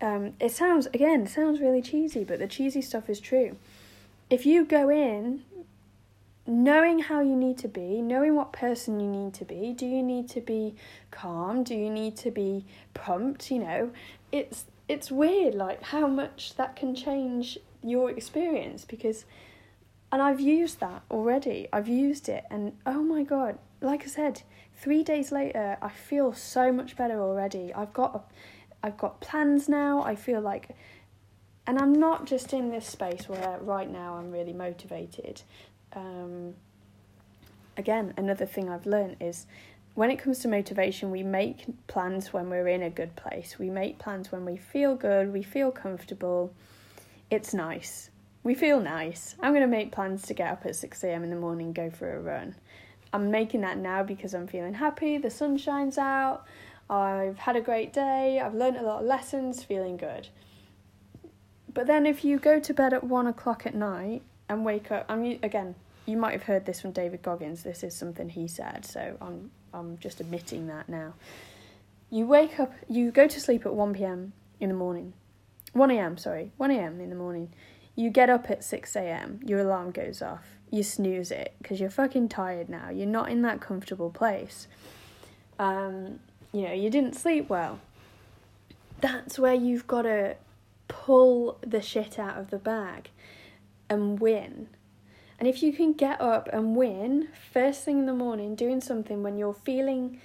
um, 0.00 0.34
it 0.38 0.52
sounds, 0.52 0.86
again, 0.86 1.22
it 1.22 1.30
sounds 1.30 1.60
really 1.60 1.82
cheesy, 1.82 2.22
but 2.22 2.38
the 2.38 2.46
cheesy 2.46 2.80
stuff 2.80 3.10
is 3.10 3.18
true 3.18 3.56
if 4.30 4.44
you 4.46 4.64
go 4.64 4.88
in 4.88 5.42
knowing 6.46 7.00
how 7.00 7.20
you 7.20 7.34
need 7.34 7.58
to 7.58 7.68
be, 7.68 8.00
knowing 8.00 8.34
what 8.34 8.52
person 8.52 9.00
you 9.00 9.08
need 9.08 9.34
to 9.34 9.44
be, 9.44 9.72
do 9.72 9.84
you 9.84 10.02
need 10.02 10.28
to 10.28 10.40
be 10.40 10.74
calm? 11.10 11.64
Do 11.64 11.74
you 11.74 11.90
need 11.90 12.16
to 12.18 12.30
be 12.30 12.64
pumped? 12.94 13.50
You 13.50 13.60
know, 13.60 13.90
it's 14.30 14.66
it's 14.88 15.10
weird 15.10 15.54
like 15.54 15.82
how 15.82 16.06
much 16.06 16.54
that 16.56 16.76
can 16.76 16.94
change 16.94 17.58
your 17.82 18.10
experience 18.10 18.84
because 18.84 19.24
and 20.12 20.22
I've 20.22 20.40
used 20.40 20.78
that 20.80 21.02
already. 21.10 21.68
I've 21.72 21.88
used 21.88 22.28
it 22.28 22.44
and 22.50 22.72
oh 22.86 23.02
my 23.02 23.22
god, 23.24 23.58
like 23.80 24.04
I 24.04 24.06
said, 24.06 24.42
3 24.76 25.02
days 25.02 25.32
later 25.32 25.76
I 25.82 25.88
feel 25.88 26.32
so 26.32 26.72
much 26.72 26.96
better 26.96 27.20
already. 27.20 27.74
I've 27.74 27.92
got 27.92 28.30
I've 28.82 28.96
got 28.96 29.20
plans 29.20 29.68
now. 29.68 30.02
I 30.02 30.14
feel 30.14 30.40
like 30.40 30.68
and 31.66 31.78
I'm 31.78 31.92
not 31.92 32.26
just 32.26 32.52
in 32.52 32.70
this 32.70 32.86
space 32.86 33.28
where 33.28 33.58
right 33.60 33.90
now 33.90 34.14
I'm 34.14 34.30
really 34.30 34.52
motivated. 34.52 35.42
Um, 35.94 36.54
again, 37.76 38.14
another 38.16 38.46
thing 38.46 38.68
I've 38.68 38.86
learned 38.86 39.16
is 39.20 39.46
when 39.94 40.10
it 40.10 40.18
comes 40.18 40.40
to 40.40 40.48
motivation, 40.48 41.10
we 41.10 41.22
make 41.22 41.64
plans 41.86 42.32
when 42.32 42.50
we're 42.50 42.68
in 42.68 42.82
a 42.82 42.90
good 42.90 43.16
place. 43.16 43.58
We 43.58 43.70
make 43.70 43.98
plans 43.98 44.30
when 44.30 44.44
we 44.44 44.56
feel 44.56 44.94
good, 44.94 45.32
we 45.32 45.42
feel 45.42 45.70
comfortable. 45.70 46.52
It's 47.30 47.54
nice. 47.54 48.10
We 48.44 48.54
feel 48.54 48.78
nice. 48.78 49.34
I'm 49.40 49.52
going 49.52 49.62
to 49.62 49.66
make 49.66 49.90
plans 49.90 50.22
to 50.26 50.34
get 50.34 50.52
up 50.52 50.66
at 50.66 50.76
6 50.76 51.02
a.m. 51.02 51.24
in 51.24 51.30
the 51.30 51.36
morning, 51.36 51.72
go 51.72 51.90
for 51.90 52.14
a 52.14 52.20
run. 52.20 52.54
I'm 53.12 53.30
making 53.30 53.62
that 53.62 53.78
now 53.78 54.02
because 54.02 54.34
I'm 54.34 54.46
feeling 54.46 54.74
happy, 54.74 55.16
the 55.16 55.30
sun 55.30 55.56
shines 55.56 55.96
out, 55.96 56.44
I've 56.90 57.38
had 57.38 57.56
a 57.56 57.60
great 57.60 57.92
day, 57.92 58.40
I've 58.40 58.54
learned 58.54 58.76
a 58.76 58.82
lot 58.82 59.00
of 59.00 59.06
lessons, 59.06 59.64
feeling 59.64 59.96
good. 59.96 60.28
But 61.76 61.86
then 61.86 62.06
if 62.06 62.24
you 62.24 62.38
go 62.38 62.58
to 62.58 62.72
bed 62.72 62.94
at 62.94 63.04
one 63.04 63.26
o'clock 63.26 63.66
at 63.66 63.74
night 63.74 64.22
and 64.48 64.64
wake 64.64 64.90
up, 64.90 65.04
I 65.10 65.14
mean, 65.14 65.38
again, 65.42 65.74
you 66.06 66.16
might 66.16 66.32
have 66.32 66.44
heard 66.44 66.64
this 66.64 66.80
from 66.80 66.92
David 66.92 67.20
Goggins. 67.20 67.64
This 67.64 67.84
is 67.84 67.94
something 67.94 68.30
he 68.30 68.48
said, 68.48 68.86
so 68.86 69.18
I'm 69.20 69.50
I'm 69.74 69.98
just 69.98 70.18
admitting 70.18 70.68
that 70.68 70.88
now. 70.88 71.12
You 72.08 72.26
wake 72.26 72.58
up, 72.58 72.72
you 72.88 73.10
go 73.10 73.28
to 73.28 73.38
sleep 73.38 73.66
at 73.66 73.74
one 73.74 73.92
p.m. 73.92 74.32
in 74.58 74.70
the 74.70 74.74
morning, 74.74 75.12
one 75.74 75.90
a.m. 75.90 76.16
Sorry, 76.16 76.50
one 76.56 76.70
a.m. 76.70 76.98
in 76.98 77.10
the 77.10 77.14
morning. 77.14 77.52
You 77.94 78.08
get 78.08 78.30
up 78.30 78.50
at 78.50 78.64
six 78.64 78.96
a.m. 78.96 79.40
Your 79.44 79.60
alarm 79.60 79.90
goes 79.90 80.22
off. 80.22 80.46
You 80.70 80.82
snooze 80.82 81.30
it 81.30 81.56
because 81.60 81.78
you're 81.78 81.90
fucking 81.90 82.30
tired 82.30 82.70
now. 82.70 82.88
You're 82.88 83.06
not 83.06 83.28
in 83.28 83.42
that 83.42 83.60
comfortable 83.60 84.08
place. 84.08 84.66
Um, 85.58 86.20
you 86.52 86.62
know, 86.62 86.72
you 86.72 86.88
didn't 86.88 87.16
sleep 87.16 87.50
well. 87.50 87.80
That's 89.02 89.38
where 89.38 89.52
you've 89.54 89.86
got 89.86 90.02
to 90.02 90.36
pull 90.88 91.58
the 91.66 91.80
shit 91.80 92.18
out 92.18 92.38
of 92.38 92.50
the 92.50 92.58
bag 92.58 93.10
and 93.88 94.20
win. 94.20 94.68
And 95.38 95.46
if 95.46 95.62
you 95.62 95.72
can 95.72 95.92
get 95.92 96.20
up 96.20 96.48
and 96.52 96.76
win 96.76 97.28
first 97.52 97.84
thing 97.84 98.00
in 98.00 98.06
the 98.06 98.14
morning, 98.14 98.54
doing 98.54 98.80
something 98.80 99.22
when 99.22 99.36
you're 99.36 99.54
feeling 99.54 100.20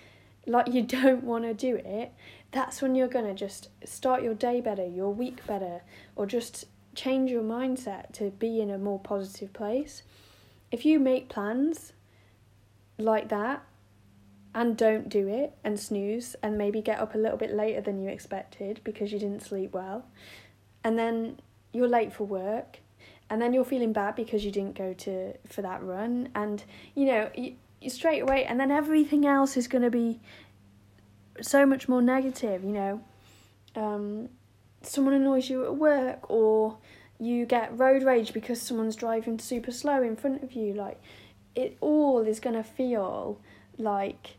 like 0.45 0.73
you 0.73 0.81
don't 0.83 1.23
want 1.23 1.43
to 1.43 1.53
do 1.53 1.75
it, 1.75 2.13
that's 2.51 2.81
when 2.81 2.95
you're 2.95 3.07
going 3.07 3.25
to 3.25 3.33
just 3.33 3.69
start 3.85 4.23
your 4.23 4.33
day 4.33 4.61
better, 4.61 4.85
your 4.85 5.13
week 5.13 5.45
better, 5.45 5.81
or 6.15 6.25
just 6.25 6.65
change 6.95 7.31
your 7.31 7.43
mindset 7.43 8.11
to 8.13 8.31
be 8.31 8.59
in 8.59 8.69
a 8.69 8.77
more 8.77 8.99
positive 8.99 9.53
place. 9.53 10.03
If 10.71 10.85
you 10.85 10.99
make 10.99 11.29
plans 11.29 11.93
like 12.97 13.29
that 13.29 13.63
and 14.53 14.75
don't 14.75 15.09
do 15.09 15.27
it 15.27 15.53
and 15.63 15.79
snooze 15.79 16.35
and 16.43 16.57
maybe 16.57 16.81
get 16.81 16.99
up 16.99 17.15
a 17.15 17.17
little 17.17 17.37
bit 17.37 17.53
later 17.53 17.81
than 17.81 18.01
you 18.01 18.09
expected 18.09 18.81
because 18.83 19.11
you 19.11 19.19
didn't 19.19 19.43
sleep 19.43 19.73
well, 19.73 20.05
and 20.83 20.97
then 20.97 21.39
you're 21.73 21.87
late 21.87 22.13
for 22.13 22.25
work 22.25 22.79
and 23.29 23.41
then 23.41 23.53
you're 23.53 23.65
feeling 23.65 23.93
bad 23.93 24.15
because 24.15 24.43
you 24.43 24.51
didn't 24.51 24.75
go 24.75 24.93
to 24.93 25.33
for 25.47 25.61
that 25.61 25.81
run 25.83 26.29
and 26.35 26.63
you 26.95 27.05
know 27.05 27.29
you, 27.35 27.55
straight 27.87 28.21
away 28.21 28.45
and 28.45 28.59
then 28.59 28.71
everything 28.71 29.25
else 29.25 29.57
is 29.57 29.67
going 29.67 29.81
to 29.81 29.89
be 29.89 30.19
so 31.41 31.65
much 31.65 31.87
more 31.87 32.01
negative 32.01 32.63
you 32.63 32.71
know? 32.71 33.01
Um, 33.75 34.29
someone 34.81 35.13
annoys 35.13 35.49
you 35.49 35.63
at 35.65 35.75
work 35.75 36.29
or 36.29 36.77
you 37.19 37.45
get 37.45 37.77
road 37.77 38.03
rage 38.03 38.33
because 38.33 38.61
someone's 38.61 38.95
driving 38.95 39.39
super 39.39 39.71
slow 39.71 40.03
in 40.03 40.15
front 40.15 40.43
of 40.43 40.53
you 40.53 40.73
like 40.73 40.99
it 41.55 41.77
all 41.79 42.21
is 42.21 42.39
going 42.39 42.55
to 42.55 42.63
feel 42.63 43.39
like 43.77 44.37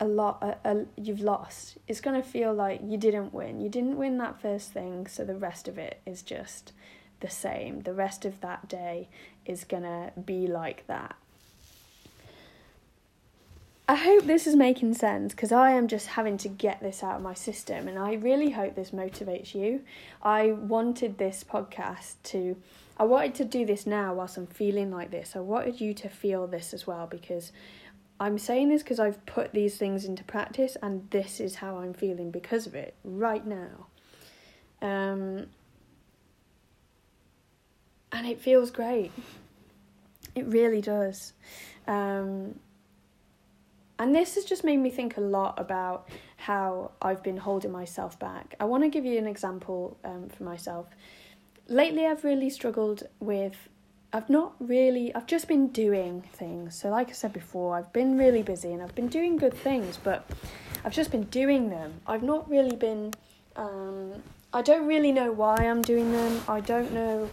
a 0.00 0.06
lot 0.06 0.42
a, 0.42 0.70
a, 0.70 0.86
you've 0.96 1.20
lost 1.20 1.76
it's 1.86 2.00
going 2.00 2.20
to 2.20 2.26
feel 2.26 2.52
like 2.52 2.80
you 2.82 2.96
didn't 2.96 3.32
win 3.32 3.60
you 3.60 3.68
didn't 3.68 3.96
win 3.96 4.18
that 4.18 4.40
first 4.40 4.72
thing 4.72 5.06
so 5.06 5.24
the 5.24 5.34
rest 5.34 5.68
of 5.68 5.78
it 5.78 6.00
is 6.06 6.22
just 6.22 6.72
the 7.20 7.28
same 7.28 7.82
the 7.82 7.92
rest 7.92 8.24
of 8.24 8.40
that 8.40 8.66
day 8.68 9.08
is 9.44 9.64
going 9.64 9.82
to 9.82 10.10
be 10.24 10.46
like 10.46 10.86
that 10.86 11.16
I 13.90 13.96
hope 13.96 14.22
this 14.22 14.46
is 14.46 14.54
making 14.54 14.94
sense 14.94 15.34
because 15.34 15.50
I 15.50 15.72
am 15.72 15.88
just 15.88 16.06
having 16.06 16.38
to 16.38 16.48
get 16.48 16.80
this 16.80 17.02
out 17.02 17.16
of 17.16 17.22
my 17.22 17.34
system 17.34 17.88
and 17.88 17.98
I 17.98 18.12
really 18.12 18.50
hope 18.50 18.76
this 18.76 18.92
motivates 18.92 19.52
you. 19.52 19.80
I 20.22 20.52
wanted 20.52 21.18
this 21.18 21.42
podcast 21.42 22.14
to 22.26 22.56
I 22.96 23.02
wanted 23.02 23.34
to 23.34 23.44
do 23.44 23.66
this 23.66 23.86
now 23.86 24.14
whilst 24.14 24.36
I'm 24.36 24.46
feeling 24.46 24.92
like 24.92 25.10
this. 25.10 25.34
I 25.34 25.40
wanted 25.40 25.80
you 25.80 25.92
to 25.94 26.08
feel 26.08 26.46
this 26.46 26.72
as 26.72 26.86
well 26.86 27.08
because 27.08 27.50
I'm 28.20 28.36
saying 28.36 28.68
this 28.68 28.82
because 28.82 29.00
I've 29.00 29.24
put 29.24 29.52
these 29.52 29.78
things 29.78 30.04
into 30.04 30.22
practice 30.22 30.76
and 30.82 31.08
this 31.10 31.40
is 31.40 31.56
how 31.56 31.78
I'm 31.78 31.94
feeling 31.94 32.30
because 32.30 32.66
of 32.66 32.74
it 32.74 32.94
right 33.02 33.44
now. 33.46 33.86
Um, 34.82 35.46
and 38.12 38.26
it 38.26 38.38
feels 38.38 38.70
great. 38.70 39.10
It 40.34 40.44
really 40.46 40.82
does. 40.82 41.32
Um, 41.86 42.60
and 43.98 44.14
this 44.14 44.34
has 44.34 44.44
just 44.44 44.64
made 44.64 44.78
me 44.78 44.90
think 44.90 45.16
a 45.16 45.20
lot 45.20 45.58
about 45.58 46.08
how 46.36 46.92
I've 47.00 47.22
been 47.22 47.38
holding 47.38 47.72
myself 47.72 48.18
back. 48.18 48.54
I 48.60 48.64
want 48.64 48.82
to 48.84 48.90
give 48.90 49.04
you 49.04 49.18
an 49.18 49.26
example 49.26 49.96
um, 50.04 50.28
for 50.28 50.44
myself. 50.44 50.86
Lately, 51.68 52.06
I've 52.06 52.24
really 52.24 52.50
struggled 52.50 53.02
with 53.18 53.68
I've 54.12 54.28
not 54.28 54.54
really, 54.58 55.14
I've 55.14 55.26
just 55.26 55.46
been 55.46 55.68
doing 55.68 56.22
things. 56.32 56.74
So, 56.74 56.88
like 56.88 57.10
I 57.10 57.12
said 57.12 57.32
before, 57.32 57.76
I've 57.76 57.92
been 57.92 58.18
really 58.18 58.42
busy 58.42 58.72
and 58.72 58.82
I've 58.82 58.94
been 58.94 59.08
doing 59.08 59.36
good 59.36 59.54
things, 59.54 59.98
but 60.02 60.28
I've 60.84 60.92
just 60.92 61.12
been 61.12 61.24
doing 61.24 61.70
them. 61.70 62.00
I've 62.06 62.22
not 62.22 62.50
really 62.50 62.74
been, 62.74 63.14
um, 63.54 64.22
I 64.52 64.62
don't 64.62 64.86
really 64.86 65.12
know 65.12 65.30
why 65.30 65.56
I'm 65.56 65.82
doing 65.82 66.10
them. 66.10 66.42
I 66.48 66.58
don't 66.60 66.92
know, 66.92 67.30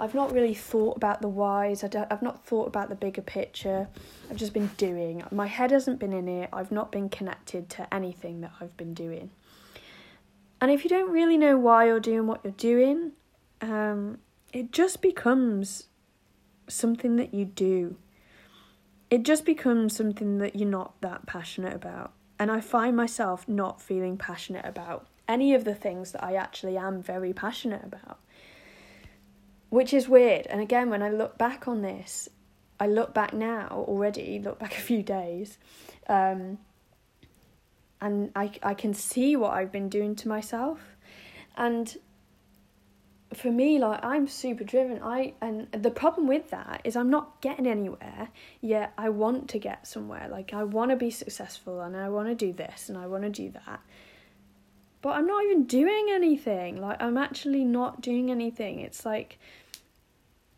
I've 0.00 0.14
not 0.14 0.32
really 0.32 0.52
thought 0.54 0.96
about 0.96 1.22
the 1.22 1.28
whys. 1.28 1.84
I 1.84 1.88
don't, 1.88 2.10
I've 2.12 2.22
not 2.22 2.44
thought 2.44 2.66
about 2.66 2.88
the 2.88 2.96
bigger 2.96 3.22
picture. 3.22 3.88
I've 4.28 4.36
just 4.36 4.52
been 4.52 4.70
doing. 4.76 5.22
My 5.30 5.46
head 5.46 5.70
hasn't 5.70 6.00
been 6.00 6.12
in 6.12 6.28
it. 6.28 6.50
I've 6.52 6.72
not 6.72 6.90
been 6.90 7.08
connected 7.08 7.70
to 7.70 7.94
anything 7.94 8.40
that 8.40 8.50
I've 8.60 8.76
been 8.76 8.94
doing. 8.94 9.30
And 10.60 10.70
if 10.70 10.84
you 10.84 10.90
don't 10.90 11.10
really 11.10 11.38
know 11.38 11.56
why 11.56 11.86
you're 11.86 12.00
doing 12.00 12.26
what 12.26 12.40
you're 12.42 12.52
doing, 12.52 13.12
um, 13.60 14.18
it 14.52 14.72
just 14.72 15.00
becomes 15.00 15.84
something 16.68 17.16
that 17.16 17.34
you 17.34 17.44
do. 17.44 17.96
It 19.10 19.22
just 19.22 19.44
becomes 19.44 19.96
something 19.96 20.38
that 20.38 20.56
you're 20.56 20.68
not 20.68 21.00
that 21.00 21.26
passionate 21.26 21.74
about. 21.74 22.12
And 22.38 22.50
I 22.50 22.60
find 22.60 22.96
myself 22.96 23.48
not 23.48 23.80
feeling 23.80 24.16
passionate 24.16 24.64
about 24.64 25.06
any 25.28 25.54
of 25.54 25.64
the 25.64 25.74
things 25.74 26.12
that 26.12 26.22
I 26.22 26.34
actually 26.34 26.76
am 26.76 27.02
very 27.02 27.32
passionate 27.32 27.84
about. 27.84 28.18
Which 29.70 29.92
is 29.92 30.08
weird. 30.08 30.46
And 30.46 30.60
again, 30.60 30.90
when 30.90 31.02
I 31.02 31.10
look 31.10 31.38
back 31.38 31.66
on 31.66 31.82
this, 31.82 32.28
I 32.78 32.86
look 32.86 33.14
back 33.14 33.32
now 33.32 33.84
already, 33.88 34.40
look 34.42 34.58
back 34.58 34.72
a 34.78 34.80
few 34.80 35.02
days, 35.02 35.58
um, 36.08 36.58
and 38.00 38.30
I, 38.36 38.52
I 38.62 38.74
can 38.74 38.92
see 38.92 39.36
what 39.36 39.52
I've 39.54 39.72
been 39.72 39.88
doing 39.88 40.14
to 40.16 40.28
myself. 40.28 40.80
And 41.56 41.96
for 43.34 43.50
me 43.50 43.78
like 43.78 44.02
i'm 44.04 44.28
super 44.28 44.62
driven 44.62 45.02
i 45.02 45.32
and 45.40 45.66
the 45.72 45.90
problem 45.90 46.26
with 46.28 46.50
that 46.50 46.80
is 46.84 46.94
i'm 46.94 47.10
not 47.10 47.40
getting 47.40 47.66
anywhere 47.66 48.28
yet 48.60 48.92
i 48.96 49.08
want 49.08 49.48
to 49.48 49.58
get 49.58 49.86
somewhere 49.86 50.28
like 50.30 50.54
i 50.54 50.62
want 50.62 50.90
to 50.90 50.96
be 50.96 51.10
successful 51.10 51.80
and 51.80 51.96
i 51.96 52.08
want 52.08 52.28
to 52.28 52.34
do 52.34 52.52
this 52.52 52.88
and 52.88 52.96
i 52.96 53.06
want 53.06 53.24
to 53.24 53.30
do 53.30 53.50
that 53.50 53.80
but 55.02 55.10
i'm 55.10 55.26
not 55.26 55.44
even 55.44 55.64
doing 55.64 56.06
anything 56.10 56.80
like 56.80 57.00
i'm 57.02 57.18
actually 57.18 57.64
not 57.64 58.00
doing 58.00 58.30
anything 58.30 58.78
it's 58.78 59.04
like 59.04 59.38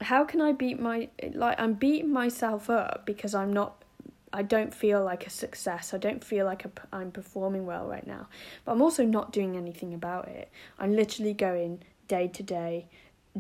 how 0.03 0.23
can 0.23 0.41
i 0.41 0.53
beat 0.53 0.79
my 0.79 1.09
like 1.33 1.59
i'm 1.59 1.73
beating 1.73 2.13
myself 2.13 2.69
up 2.69 3.05
because 3.07 3.35
i'm 3.35 3.53
not 3.53 3.83
I 4.31 4.43
don't 4.43 4.75
feel 4.75 5.03
like 5.03 5.27
a 5.27 5.31
success. 5.31 5.95
I 5.95 5.97
don't 5.97 6.23
feel 6.23 6.45
like 6.45 6.67
I'm 6.93 7.11
performing 7.11 7.65
well 7.65 7.87
right 7.87 8.07
now. 8.07 8.29
But 8.65 8.73
I'm 8.73 8.83
also 8.83 9.07
not 9.07 9.33
doing 9.33 9.57
anything 9.57 9.95
about 9.95 10.29
it. 10.29 10.51
I'm 10.79 10.95
literally 10.95 11.33
going 11.33 11.83
day 12.09 12.29
to 12.29 12.43
day 12.43 12.89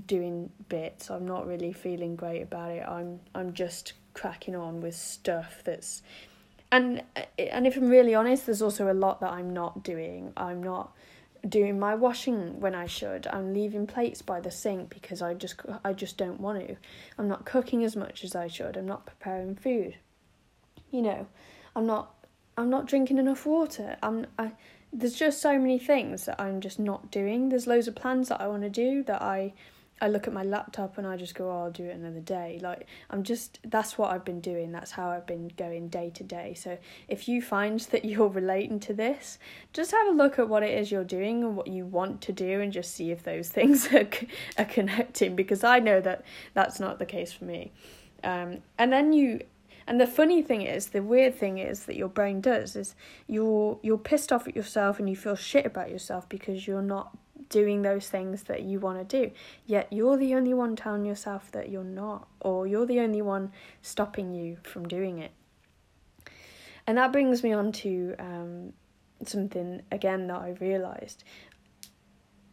doing 0.07 0.51
bits. 0.69 1.11
I'm 1.11 1.27
not 1.27 1.47
really 1.47 1.73
feeling 1.73 2.17
great 2.17 2.43
about 2.43 2.71
it. 2.71 2.85
I'm 2.87 3.21
I'm 3.35 3.53
just 3.53 3.95
cracking 4.15 4.57
on 4.57 4.81
with 4.81 4.95
stuff 4.95 5.63
that's 5.65 6.03
and 6.71 7.03
and 7.39 7.67
if 7.67 7.77
I'm 7.77 7.89
really 7.89 8.15
honest, 8.15 8.47
there's 8.47 8.63
also 8.63 8.93
a 8.93 8.95
lot 8.95 9.21
that 9.21 9.33
I'm 9.33 9.53
not 9.53 9.83
doing. 9.83 10.33
I'm 10.37 10.63
not 10.63 10.93
doing 11.49 11.79
my 11.79 11.95
washing 11.95 12.61
when 12.61 12.75
I 12.75 12.87
should. 12.87 13.27
I'm 13.29 13.55
leaving 13.55 13.87
plates 13.87 14.23
by 14.23 14.41
the 14.41 14.51
sink 14.51 14.91
because 14.91 15.23
I 15.23 15.35
just 15.35 15.61
I 15.85 15.93
just 15.93 16.17
don't 16.17 16.41
want 16.41 16.67
to. 16.67 16.77
I'm 17.17 17.29
not 17.29 17.47
cooking 17.47 17.85
as 17.85 17.97
much 17.97 18.25
as 18.25 18.35
I 18.35 18.49
should. 18.49 18.77
I'm 18.77 18.87
not 18.87 19.07
preparing 19.07 19.55
food. 19.55 19.97
You 20.91 21.03
know, 21.03 21.27
I'm 21.75 21.87
not 21.87 22.15
I'm 22.57 22.71
not 22.71 22.87
drinking 22.87 23.19
enough 23.19 23.47
water. 23.47 23.97
I'm 24.03 24.27
I 24.39 24.53
there's 24.93 25.15
just 25.15 25.41
so 25.41 25.59
many 25.59 25.79
things 25.79 26.25
that 26.27 26.41
I'm 26.41 26.61
just 26.61 26.79
not 26.79 27.11
doing. 27.11 27.49
There's 27.49 27.67
loads 27.67 27.89
of 27.89 27.95
plans 27.95 28.29
that 28.29 28.41
I 28.41 28.49
want 28.49 28.63
to 28.63 28.71
do 28.71 29.03
that 29.05 29.23
I 29.23 29.53
I 30.01 30.09
look 30.09 30.29
at 30.29 30.33
my 30.33 30.45
laptop 30.45 30.97
and 30.97 31.07
I 31.07 31.17
just 31.17 31.35
go, 31.35 31.51
oh, 31.51 31.65
I'll 31.65 31.71
do 31.71 31.85
it 31.85 31.97
another 31.97 32.21
day. 32.21 32.61
Like 32.63 32.87
I'm 33.11 33.23
just 33.23 33.59
that's 33.65 33.99
what 33.99 34.13
I've 34.13 34.25
been 34.25 34.41
doing. 34.41 34.71
That's 34.73 34.93
how 34.93 35.09
I've 35.11 35.27
been 35.27 35.51
going 35.57 35.89
day 35.89 36.11
to 36.15 36.25
day. 36.25 36.55
So 36.55 36.79
if 37.09 37.29
you 37.29 37.43
find 37.43 37.81
that 37.81 38.05
you're 38.05 38.29
relating 38.29 38.81
to 38.81 38.95
this, 38.95 39.39
just 39.73 39.91
have 39.91 40.09
a 40.09 40.13
look 40.13 40.39
at 40.39 40.49
what 40.49 40.63
it 40.63 40.79
is 40.79 40.91
you're 40.91 41.05
doing 41.05 41.43
and 41.43 41.57
what 41.57 41.67
you 41.67 41.85
want 41.85 42.21
to 42.23 42.33
do, 42.33 42.61
and 42.61 42.73
just 42.73 42.95
see 42.95 43.11
if 43.11 43.23
those 43.23 43.49
things 43.59 43.93
are 43.93 44.09
are 44.57 44.65
connecting. 44.65 45.37
Because 45.37 45.65
I 45.65 45.81
know 45.81 46.01
that 46.01 46.25
that's 46.55 46.81
not 46.81 46.99
the 46.99 47.07
case 47.07 47.33
for 47.33 47.45
me. 47.45 47.73
Um, 48.25 48.59
and 48.79 48.93
then 48.93 49.13
you 49.13 49.43
and 49.89 49.99
the 49.99 50.07
funny 50.07 50.43
thing 50.43 50.61
is, 50.61 50.89
the 50.89 51.03
weird 51.03 51.35
thing 51.35 51.57
is 51.57 51.87
that 51.87 51.97
your 51.97 52.09
brain 52.09 52.43
does 52.43 52.77
is 52.77 52.95
you're 53.27 53.79
you're 53.83 53.97
pissed 53.97 54.31
off 54.31 54.47
at 54.47 54.55
yourself 54.55 54.99
and 54.99 55.09
you 55.09 55.17
feel 55.17 55.35
shit 55.35 55.65
about 55.65 55.91
yourself 55.91 56.29
because 56.29 56.67
you're 56.67 56.83
not 56.83 57.17
doing 57.49 57.81
those 57.81 58.07
things 58.07 58.43
that 58.45 58.65
you 58.65 58.81
want 58.81 58.99
to 58.99 59.27
do. 59.27 59.33
Yet 59.65 59.91
you're 59.91 60.19
the 60.19 60.35
only 60.35 60.53
one 60.53 60.77
telling 60.77 61.07
yourself 61.07 61.51
that 61.53 61.71
you're 61.71 61.85
not, 61.85 62.29
or 62.41 62.67
you're 62.67 62.85
the 62.85 63.01
only 63.01 63.23
one 63.23 63.51
stopping 63.81 64.35
you 64.35 64.59
from 64.63 64.87
doing 64.87 65.21
it. 65.21 65.33
And 66.87 66.99
that 66.99 67.11
brings 67.11 67.43
me 67.43 67.55
on 67.55 67.73
to 67.73 68.15
um, 68.19 68.75
something 69.25 69.81
again 69.91 70.27
that 70.27 70.39
I 70.39 70.51
realized. 70.61 71.25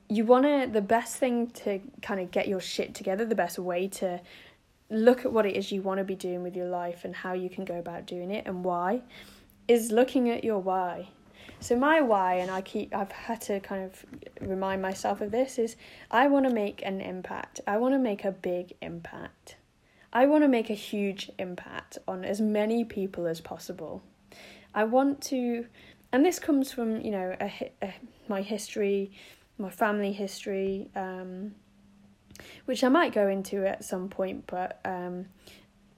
You 0.07 0.23
want 0.23 0.45
to, 0.45 0.69
the 0.71 0.81
best 0.81 1.17
thing 1.17 1.47
to 1.47 1.81
kind 2.01 2.21
of 2.21 2.31
get 2.31 2.47
your 2.47 2.61
shit 2.61 2.95
together, 2.95 3.25
the 3.25 3.35
best 3.35 3.59
way 3.59 3.89
to 3.89 4.21
look 4.89 5.25
at 5.25 5.31
what 5.31 5.45
it 5.45 5.55
is 5.55 5.71
you 5.71 5.81
want 5.81 5.97
to 5.97 6.03
be 6.03 6.15
doing 6.15 6.43
with 6.43 6.55
your 6.55 6.67
life 6.67 7.05
and 7.05 7.15
how 7.15 7.33
you 7.33 7.49
can 7.49 7.65
go 7.65 7.77
about 7.77 8.05
doing 8.05 8.31
it 8.31 8.45
and 8.45 8.63
why 8.63 9.01
is 9.67 9.91
looking 9.91 10.29
at 10.29 10.43
your 10.43 10.59
why. 10.59 11.09
So 11.59 11.75
my 11.75 12.01
why 12.01 12.35
and 12.35 12.51
i 12.51 12.61
keep 12.61 12.93
i've 12.93 13.11
had 13.11 13.41
to 13.41 13.59
kind 13.59 13.83
of 13.83 14.05
remind 14.41 14.81
myself 14.81 15.21
of 15.21 15.31
this 15.31 15.57
is 15.57 15.75
i 16.11 16.27
want 16.27 16.47
to 16.47 16.53
make 16.53 16.81
an 16.85 17.01
impact. 17.01 17.61
I 17.65 17.77
want 17.77 17.93
to 17.93 17.99
make 17.99 18.25
a 18.25 18.31
big 18.31 18.73
impact. 18.81 19.55
I 20.13 20.25
want 20.27 20.43
to 20.43 20.47
make 20.47 20.69
a 20.69 20.75
huge 20.75 21.31
impact 21.39 21.97
on 22.07 22.23
as 22.23 22.39
many 22.39 22.83
people 22.83 23.25
as 23.27 23.41
possible. 23.41 24.03
I 24.73 24.83
want 24.83 25.21
to 25.23 25.65
and 26.11 26.25
this 26.25 26.39
comes 26.39 26.71
from 26.71 27.01
you 27.01 27.11
know 27.11 27.35
a, 27.39 27.71
a 27.81 27.93
my 28.27 28.41
history 28.41 29.11
my 29.57 29.69
family 29.69 30.11
history 30.11 30.89
um 30.95 31.55
which 32.65 32.83
I 32.83 32.89
might 32.89 33.13
go 33.13 33.27
into 33.27 33.65
at 33.65 33.83
some 33.83 34.09
point, 34.09 34.45
but 34.47 34.79
um, 34.85 35.25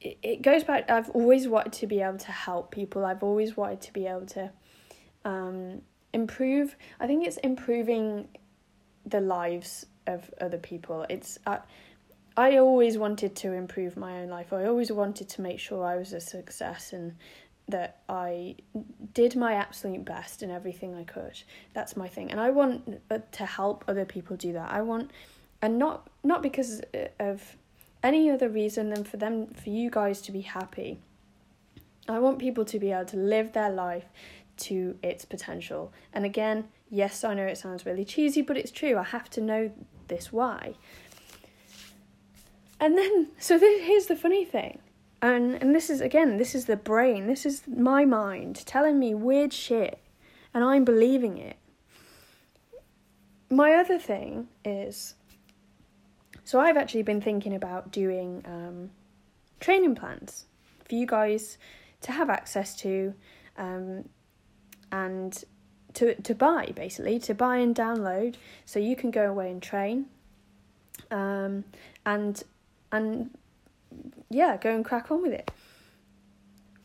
it, 0.02 0.18
it 0.22 0.42
goes 0.42 0.64
back. 0.64 0.90
I've 0.90 1.10
always 1.12 1.48
wanted 1.48 1.74
to 1.74 1.88
be 1.88 2.02
able 2.02 2.20
to 2.20 2.32
help 2.32 2.72
people. 2.72 3.06
I've 3.06 3.24
always 3.24 3.58
wanted 3.58 3.82
to 3.82 3.94
be 3.94 4.08
able 4.08 4.26
to 4.28 4.52
um, 5.26 5.82
improve. 6.14 6.76
I 7.00 7.08
think 7.08 7.26
it's 7.26 7.38
improving 7.38 8.28
the 9.06 9.22
lives 9.22 9.86
of 10.06 10.30
other 10.42 10.58
people. 10.58 11.06
It's 11.10 11.38
uh, 11.46 11.58
I 12.36 12.58
always 12.58 12.98
wanted 12.98 13.36
to 13.38 13.54
improve 13.54 13.98
my 13.98 14.20
own 14.22 14.30
life. 14.30 14.54
I 14.54 14.66
always 14.66 14.92
wanted 14.92 15.28
to 15.30 15.42
make 15.42 15.60
sure 15.60 15.86
I 15.86 15.96
was 15.98 16.14
a 16.14 16.20
success 16.22 16.94
and 16.94 17.16
that 17.70 18.02
I 18.08 18.56
did 19.14 19.36
my 19.36 19.54
absolute 19.54 20.06
best 20.06 20.42
in 20.42 20.52
everything 20.52 20.96
I 20.96 21.04
could. 21.04 21.42
That's 21.74 21.98
my 21.98 22.08
thing, 22.08 22.32
and 22.32 22.40
I 22.40 22.52
want 22.52 23.02
uh, 23.12 23.20
to 23.34 23.46
help 23.46 23.84
other 23.88 24.06
people 24.06 24.38
do 24.38 24.54
that. 24.54 24.72
I 24.72 24.82
want, 24.82 25.12
and 25.62 25.78
not 25.78 26.10
not 26.24 26.42
because 26.42 26.82
uh, 26.94 27.08
of 27.20 27.58
any 28.04 28.30
other 28.30 28.50
reason 28.50 28.90
than 28.90 29.04
for 29.04 29.18
them 29.18 29.48
for 29.48 29.70
you 29.70 29.90
guys 29.90 30.22
to 30.22 30.32
be 30.32 30.42
happy. 30.42 31.00
I 32.08 32.20
want 32.20 32.40
people 32.40 32.64
to 32.66 32.80
be 32.80 32.92
able 32.92 33.06
to 33.06 33.18
live 33.18 33.54
their 33.54 33.70
life 33.70 34.06
to 34.58 34.98
its 35.04 35.26
potential. 35.26 35.92
And 36.14 36.26
again, 36.26 36.70
yes, 36.90 37.24
I 37.24 37.34
know 37.34 37.46
it 37.46 37.58
sounds 37.58 37.86
really 37.86 38.06
cheesy, 38.06 38.42
but 38.42 38.58
it's 38.58 38.72
true. 38.72 38.98
I 38.98 39.04
have 39.04 39.30
to 39.32 39.42
know 39.42 39.72
this 40.08 40.32
why. 40.32 40.76
And 42.80 42.98
then, 42.98 43.28
so 43.40 43.58
this, 43.58 43.86
here's 43.86 44.06
the 44.06 44.16
funny 44.16 44.46
thing. 44.46 44.80
And 45.22 45.56
and 45.56 45.74
this 45.74 45.90
is 45.90 46.00
again, 46.00 46.38
this 46.38 46.54
is 46.54 46.66
the 46.66 46.76
brain. 46.78 47.26
This 47.26 47.46
is 47.46 47.64
my 47.68 48.06
mind 48.06 48.66
telling 48.66 49.00
me 49.00 49.16
weird 49.16 49.52
shit 49.52 50.00
and 50.54 50.64
I'm 50.64 50.84
believing 50.84 51.38
it. 51.38 51.58
My 53.50 53.74
other 53.74 54.00
thing 54.00 54.48
is 54.66 55.16
so 56.48 56.62
I've 56.62 56.78
actually 56.78 57.04
been 57.04 57.20
thinking 57.20 57.54
about 57.54 57.92
doing 57.92 58.42
um, 58.46 58.92
training 59.60 59.96
plans 59.96 60.46
for 60.86 60.96
you 60.96 61.06
guys 61.06 61.58
to 62.00 62.14
have 62.14 62.30
access 62.30 62.74
to 62.78 63.14
um, 63.58 64.08
and 64.90 65.44
to 65.96 66.16
to 66.16 66.34
buy 66.34 66.72
basically 66.74 67.20
to 67.20 67.34
buy 67.34 67.58
and 67.58 67.76
download. 67.76 68.36
So 68.66 68.80
you 68.80 68.96
can 68.96 69.12
go 69.12 69.30
away 69.30 69.52
and 69.52 69.62
train 69.62 70.06
um, 71.12 71.66
and 72.06 72.42
and 72.94 73.32
yeah 74.30 74.56
go 74.56 74.74
and 74.74 74.86
crack 74.86 75.12
on 75.12 75.22
with 75.22 75.34
it. 75.34 75.52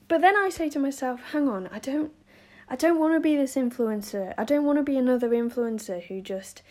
But 0.08 0.22
then 0.22 0.34
i 0.36 0.48
say 0.48 0.70
to 0.70 0.80
myself 0.80 1.20
hang 1.30 1.48
on 1.48 1.68
i 1.72 1.78
don't 1.78 2.12
i 2.68 2.74
don't 2.74 2.98
want 2.98 3.14
to 3.14 3.20
be 3.20 3.36
this 3.36 3.54
influencer. 3.54 4.34
I 4.36 4.42
don't 4.42 4.64
want 4.64 4.80
to 4.80 4.82
be 4.82 4.96
another 4.98 5.28
influencer 5.28 6.02
who 6.02 6.20
just 6.20 6.62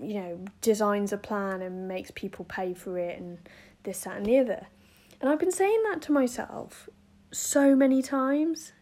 you 0.00 0.14
know 0.14 0.44
designs 0.60 1.12
a 1.12 1.18
plan 1.18 1.62
and 1.62 1.88
makes 1.88 2.10
people 2.10 2.44
pay 2.44 2.74
for 2.74 2.98
it 2.98 3.18
and 3.18 3.38
this 3.84 4.00
that 4.00 4.16
and 4.16 4.26
the 4.26 4.38
other 4.38 4.66
and 5.20 5.30
i've 5.30 5.38
been 5.38 5.52
saying 5.52 5.82
that 5.90 6.02
to 6.02 6.12
myself 6.12 6.88
so 7.32 7.74
many 7.74 8.02
times 8.02 8.72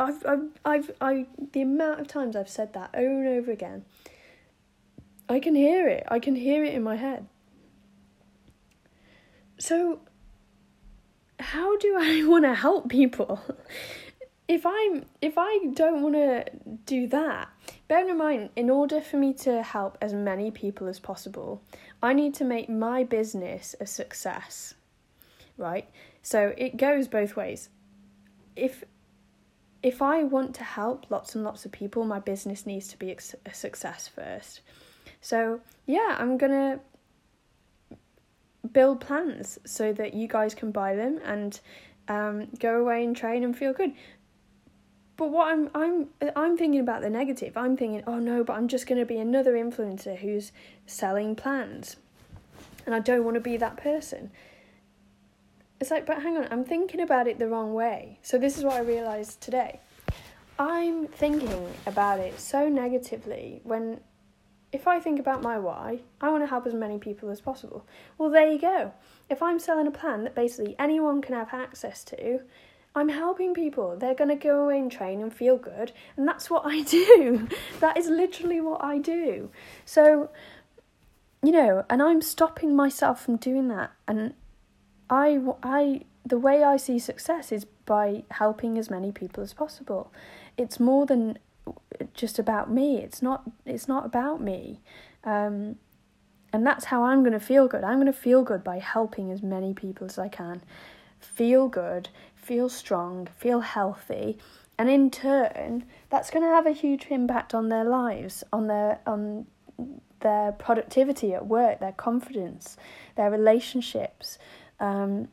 I've, 0.00 0.24
I've, 0.24 0.48
I've, 0.64 0.90
I, 1.00 1.26
the 1.52 1.60
amount 1.60 2.00
of 2.00 2.08
times 2.08 2.34
I've 2.34 2.48
said 2.48 2.72
that 2.72 2.90
over 2.94 3.22
and 3.22 3.28
over 3.28 3.52
again, 3.52 3.84
I 5.28 5.40
can 5.40 5.54
hear 5.54 5.88
it. 5.88 6.04
I 6.08 6.18
can 6.18 6.34
hear 6.34 6.64
it 6.64 6.72
in 6.72 6.82
my 6.82 6.96
head. 6.96 7.26
So, 9.58 10.00
how 11.38 11.76
do 11.76 11.96
I 12.00 12.24
want 12.24 12.44
to 12.44 12.54
help 12.54 12.88
people? 12.88 13.40
if 14.48 14.64
I'm, 14.64 15.04
if 15.20 15.34
I 15.36 15.66
don't 15.74 16.02
want 16.02 16.14
to 16.14 16.44
do 16.86 17.06
that, 17.08 17.48
bear 17.88 18.08
in 18.08 18.16
mind, 18.16 18.50
in 18.56 18.70
order 18.70 19.00
for 19.00 19.16
me 19.16 19.32
to 19.34 19.62
help 19.62 19.98
as 20.00 20.12
many 20.12 20.50
people 20.50 20.86
as 20.88 20.98
possible, 20.98 21.62
I 22.02 22.12
need 22.12 22.34
to 22.34 22.44
make 22.44 22.68
my 22.68 23.04
business 23.04 23.74
a 23.80 23.86
success, 23.86 24.74
right? 25.56 25.88
So 26.22 26.54
it 26.56 26.76
goes 26.76 27.08
both 27.08 27.36
ways. 27.36 27.68
If 28.56 28.84
if 29.82 30.02
I 30.02 30.24
want 30.24 30.54
to 30.56 30.64
help 30.64 31.10
lots 31.10 31.34
and 31.34 31.42
lots 31.42 31.64
of 31.64 31.72
people, 31.72 32.04
my 32.04 32.18
business 32.18 32.66
needs 32.66 32.88
to 32.88 32.98
be 32.98 33.16
a 33.46 33.54
success 33.54 34.08
first. 34.08 34.60
So, 35.22 35.60
yeah, 35.86 36.16
I'm 36.18 36.36
going 36.36 36.52
to 36.52 36.80
build 38.72 39.00
plans 39.00 39.58
so 39.64 39.92
that 39.94 40.14
you 40.14 40.28
guys 40.28 40.54
can 40.54 40.70
buy 40.70 40.94
them 40.96 41.18
and 41.24 41.58
um, 42.08 42.48
go 42.58 42.80
away 42.80 43.04
and 43.04 43.16
train 43.16 43.42
and 43.42 43.56
feel 43.56 43.72
good. 43.72 43.92
But 45.20 45.32
what 45.32 45.48
I'm 45.48 45.68
I'm 45.74 46.06
I'm 46.34 46.56
thinking 46.56 46.80
about 46.80 47.02
the 47.02 47.10
negative. 47.10 47.54
I'm 47.54 47.76
thinking, 47.76 48.02
oh 48.06 48.18
no, 48.18 48.42
but 48.42 48.54
I'm 48.54 48.68
just 48.68 48.86
going 48.86 48.98
to 48.98 49.04
be 49.04 49.18
another 49.18 49.52
influencer 49.52 50.16
who's 50.16 50.50
selling 50.86 51.36
plans, 51.36 51.96
and 52.86 52.94
I 52.94 53.00
don't 53.00 53.22
want 53.22 53.34
to 53.34 53.40
be 53.42 53.58
that 53.58 53.76
person. 53.76 54.30
It's 55.78 55.90
like, 55.90 56.06
but 56.06 56.22
hang 56.22 56.38
on, 56.38 56.48
I'm 56.50 56.64
thinking 56.64 57.02
about 57.02 57.28
it 57.28 57.38
the 57.38 57.48
wrong 57.48 57.74
way. 57.74 58.18
So 58.22 58.38
this 58.38 58.56
is 58.56 58.64
what 58.64 58.72
I 58.72 58.80
realized 58.80 59.42
today. 59.42 59.80
I'm 60.58 61.06
thinking 61.06 61.68
about 61.84 62.18
it 62.18 62.40
so 62.40 62.70
negatively 62.70 63.60
when 63.64 64.00
if 64.72 64.88
I 64.88 65.00
think 65.00 65.20
about 65.20 65.42
my 65.42 65.58
why, 65.58 66.00
I 66.22 66.30
want 66.30 66.44
to 66.44 66.46
help 66.46 66.66
as 66.66 66.72
many 66.72 66.96
people 66.96 67.28
as 67.28 67.42
possible. 67.42 67.86
Well, 68.16 68.30
there 68.30 68.50
you 68.50 68.58
go. 68.58 68.94
If 69.28 69.42
I'm 69.42 69.58
selling 69.58 69.86
a 69.86 69.90
plan 69.90 70.24
that 70.24 70.34
basically 70.34 70.76
anyone 70.78 71.20
can 71.20 71.34
have 71.34 71.52
access 71.52 72.04
to, 72.04 72.40
I'm 72.94 73.08
helping 73.08 73.54
people. 73.54 73.96
They're 73.96 74.14
going 74.14 74.30
to 74.30 74.36
go 74.36 74.64
away 74.64 74.78
and 74.78 74.90
train 74.90 75.20
and 75.20 75.32
feel 75.32 75.56
good, 75.56 75.92
and 76.16 76.26
that's 76.26 76.50
what 76.50 76.62
I 76.64 76.82
do. 76.98 77.48
that 77.80 77.96
is 77.96 78.08
literally 78.08 78.60
what 78.60 78.82
I 78.82 78.98
do. 78.98 79.50
So, 79.84 80.30
you 81.42 81.52
know, 81.52 81.84
and 81.88 82.02
I'm 82.02 82.20
stopping 82.20 82.74
myself 82.74 83.24
from 83.24 83.36
doing 83.36 83.68
that. 83.68 83.92
And 84.08 84.34
I, 85.08 85.40
I, 85.62 86.02
the 86.26 86.38
way 86.38 86.62
I 86.64 86.76
see 86.76 86.98
success 86.98 87.52
is 87.52 87.64
by 87.64 88.24
helping 88.32 88.76
as 88.76 88.90
many 88.90 89.12
people 89.12 89.42
as 89.42 89.52
possible. 89.52 90.12
It's 90.56 90.78
more 90.80 91.06
than 91.06 91.38
just 92.14 92.38
about 92.38 92.70
me. 92.70 92.98
It's 92.98 93.22
not. 93.22 93.42
It's 93.64 93.88
not 93.88 94.04
about 94.04 94.40
me. 94.40 94.80
Um, 95.24 95.76
and 96.52 96.66
that's 96.66 96.86
how 96.86 97.04
I'm 97.04 97.20
going 97.20 97.32
to 97.32 97.40
feel 97.40 97.68
good. 97.68 97.84
I'm 97.84 97.96
going 97.96 98.06
to 98.06 98.12
feel 98.12 98.42
good 98.42 98.64
by 98.64 98.78
helping 98.78 99.30
as 99.30 99.42
many 99.42 99.72
people 99.72 100.06
as 100.06 100.18
I 100.18 100.28
can. 100.28 100.62
Feel 101.20 101.68
good, 101.68 102.08
feel 102.50 102.68
strong, 102.68 103.28
feel 103.38 103.60
healthy, 103.60 104.36
and 104.76 104.90
in 104.90 105.08
turn, 105.08 105.84
that's 106.08 106.32
going 106.32 106.42
to 106.42 106.48
have 106.48 106.66
a 106.66 106.72
huge 106.72 107.06
impact 107.08 107.54
on 107.54 107.68
their 107.68 107.84
lives, 107.84 108.42
on 108.52 108.66
their 108.66 108.98
on 109.06 109.46
their 110.18 110.50
productivity 110.50 111.32
at 111.32 111.46
work, 111.46 111.78
their 111.78 111.92
confidence, 111.92 112.76
their 113.14 113.30
relationships, 113.30 114.36
um, 114.80 115.28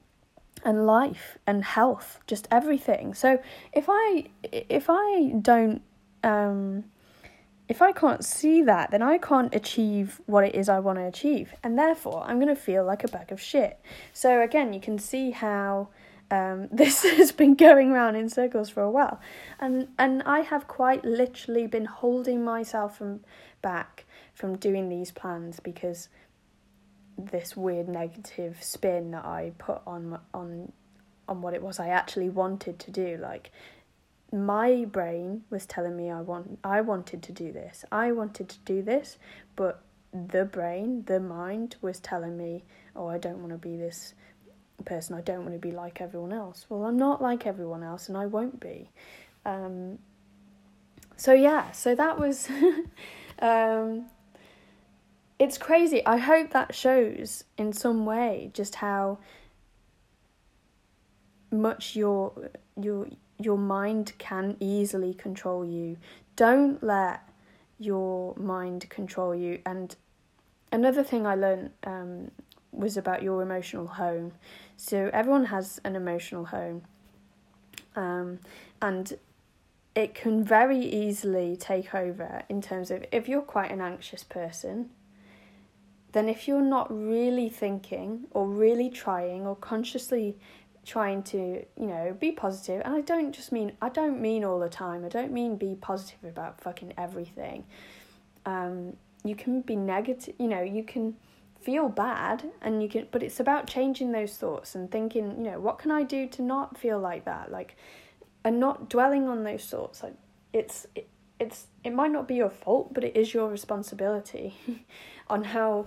and 0.63 0.85
life 0.85 1.39
and 1.47 1.63
health, 1.63 2.19
just 2.27 2.47
everything. 2.51 3.15
So 3.15 3.39
if 3.73 3.85
I 3.89 4.25
if 4.43 4.85
I 4.87 5.31
don't 5.41 5.81
um, 6.21 6.83
if 7.67 7.81
I 7.81 7.93
can't 7.93 8.23
see 8.23 8.61
that, 8.61 8.91
then 8.91 9.01
I 9.01 9.17
can't 9.17 9.55
achieve 9.55 10.21
what 10.27 10.43
it 10.43 10.53
is 10.53 10.69
I 10.69 10.77
want 10.77 10.99
to 10.99 11.05
achieve, 11.05 11.55
and 11.63 11.79
therefore 11.79 12.23
I'm 12.27 12.37
going 12.39 12.55
to 12.55 12.61
feel 12.69 12.85
like 12.85 13.03
a 13.03 13.07
bag 13.07 13.31
of 13.31 13.41
shit. 13.41 13.79
So 14.13 14.39
again, 14.43 14.71
you 14.71 14.79
can 14.79 14.99
see 14.99 15.31
how 15.31 15.89
um, 16.29 16.67
this 16.71 17.03
has 17.03 17.31
been 17.31 17.55
going 17.55 17.91
around 17.91 18.15
in 18.15 18.29
circles 18.29 18.69
for 18.69 18.81
a 18.81 18.91
while, 18.91 19.19
and 19.59 19.87
and 19.97 20.23
I 20.23 20.41
have 20.41 20.67
quite 20.67 21.03
literally 21.03 21.67
been 21.67 21.85
holding 21.85 22.43
myself 22.43 22.97
from 22.97 23.21
back 23.61 24.05
from 24.33 24.55
doing 24.55 24.89
these 24.89 25.11
plans 25.11 25.59
because 25.59 26.09
this 27.17 27.57
weird 27.57 27.87
negative 27.87 28.57
spin 28.61 29.11
that 29.11 29.25
I 29.25 29.53
put 29.57 29.81
on 29.87 30.19
on 30.33 30.71
on 31.27 31.41
what 31.41 31.53
it 31.53 31.63
was 31.63 31.79
I 31.79 31.87
actually 31.89 32.29
wanted 32.29 32.77
to 32.79 32.91
do 32.91 33.17
like 33.17 33.51
my 34.31 34.85
brain 34.85 35.43
was 35.49 35.65
telling 35.65 35.95
me 35.95 36.11
I 36.11 36.21
want 36.21 36.59
I 36.63 36.81
wanted 36.81 37.23
to 37.23 37.31
do 37.31 37.51
this. 37.51 37.85
I 37.91 38.11
wanted 38.11 38.49
to 38.49 38.59
do 38.59 38.81
this, 38.81 39.17
but 39.55 39.81
the 40.13 40.45
brain, 40.45 41.03
the 41.05 41.19
mind 41.19 41.75
was 41.81 41.99
telling 41.99 42.37
me, 42.37 42.63
"Oh, 42.95 43.07
I 43.07 43.17
don't 43.17 43.39
want 43.39 43.51
to 43.51 43.57
be 43.57 43.77
this 43.77 44.13
person. 44.85 45.15
I 45.15 45.21
don't 45.21 45.41
want 45.41 45.53
to 45.53 45.59
be 45.59 45.71
like 45.71 46.01
everyone 46.01 46.33
else." 46.33 46.65
Well, 46.69 46.85
I'm 46.85 46.97
not 46.97 47.21
like 47.21 47.45
everyone 47.45 47.83
else 47.83 48.07
and 48.09 48.17
I 48.17 48.25
won't 48.25 48.59
be. 48.59 48.89
Um 49.45 49.99
so 51.15 51.33
yeah, 51.33 51.71
so 51.71 51.95
that 51.95 52.19
was 52.19 52.49
um 53.39 54.05
it's 55.39 55.57
crazy. 55.57 56.05
I 56.05 56.17
hope 56.17 56.51
that 56.51 56.73
shows 56.73 57.43
in 57.57 57.73
some 57.73 58.05
way 58.05 58.49
just 58.53 58.75
how 58.75 59.19
much 61.51 61.95
your 61.95 62.33
your 62.79 63.07
your 63.39 63.57
mind 63.57 64.13
can 64.17 64.57
easily 64.59 65.13
control 65.13 65.63
you. 65.65 65.97
Don't 66.35 66.81
let 66.83 67.21
your 67.79 68.35
mind 68.35 68.89
control 68.89 69.35
you. 69.35 69.59
And 69.65 69.95
another 70.71 71.03
thing 71.03 71.27
I 71.27 71.35
learned 71.35 71.71
um, 71.83 72.31
was 72.71 72.97
about 72.97 73.23
your 73.23 73.41
emotional 73.41 73.87
home. 73.87 74.33
So 74.77 75.09
everyone 75.11 75.45
has 75.45 75.81
an 75.83 75.95
emotional 75.95 76.45
home, 76.45 76.83
um, 77.95 78.39
and 78.81 79.17
it 79.95 80.13
can 80.13 80.43
very 80.43 80.79
easily 80.79 81.57
take 81.57 81.95
over 81.95 82.43
in 82.47 82.61
terms 82.61 82.91
of 82.91 83.03
if 83.11 83.27
you're 83.27 83.41
quite 83.41 83.71
an 83.71 83.81
anxious 83.81 84.23
person 84.23 84.91
then 86.11 86.29
if 86.29 86.47
you're 86.47 86.61
not 86.61 86.87
really 86.89 87.49
thinking 87.49 88.25
or 88.31 88.47
really 88.47 88.89
trying 88.89 89.45
or 89.45 89.55
consciously 89.55 90.37
trying 90.85 91.21
to 91.21 91.65
you 91.79 91.85
know 91.85 92.15
be 92.19 92.31
positive 92.31 92.81
and 92.85 92.95
i 92.95 93.01
don't 93.01 93.33
just 93.33 93.51
mean 93.51 93.71
i 93.81 93.89
don't 93.89 94.21
mean 94.21 94.43
all 94.43 94.59
the 94.59 94.69
time 94.69 95.03
i 95.03 95.09
don't 95.09 95.31
mean 95.31 95.55
be 95.55 95.75
positive 95.81 96.23
about 96.23 96.61
fucking 96.61 96.93
everything. 96.97 97.65
Um 98.45 98.95
you 99.23 99.35
can 99.35 99.61
be 99.61 99.75
negative 99.75 100.35
you 100.39 100.47
know 100.47 100.61
you 100.61 100.83
can 100.83 101.15
feel 101.67 101.89
bad 101.89 102.49
and 102.61 102.81
you 102.81 102.87
can 102.87 103.05
but 103.11 103.21
it's 103.21 103.39
about 103.39 103.67
changing 103.67 104.13
those 104.13 104.37
thoughts 104.37 104.73
and 104.73 104.89
thinking 104.89 105.25
you 105.37 105.51
know 105.51 105.59
what 105.59 105.77
can 105.77 105.91
i 105.91 106.01
do 106.01 106.25
to 106.25 106.41
not 106.41 106.77
feel 106.77 106.97
like 106.97 107.25
that 107.25 107.51
like 107.51 107.75
and 108.45 108.57
not 108.59 108.89
dwelling 108.89 109.27
on 109.27 109.43
those 109.43 109.65
thoughts 109.65 110.01
like 110.01 110.15
it's 110.53 110.87
it, 110.95 111.09
it's 111.39 111.67
it 111.83 111.93
might 111.93 112.11
not 112.11 112.25
be 112.25 112.35
your 112.35 112.49
fault 112.49 112.93
but 112.93 113.03
it 113.03 113.17
is 113.17 113.33
your 113.33 113.49
responsibility 113.49 114.55
on 115.29 115.43
how 115.43 115.85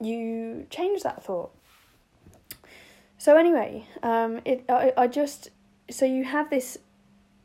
you 0.00 0.66
change 0.70 1.02
that 1.02 1.24
thought 1.24 1.50
so 3.18 3.36
anyway, 3.36 3.86
um, 4.02 4.40
it 4.44 4.64
I, 4.68 4.92
I 4.96 5.06
just 5.06 5.50
so 5.90 6.04
you 6.04 6.24
have 6.24 6.50
this 6.50 6.78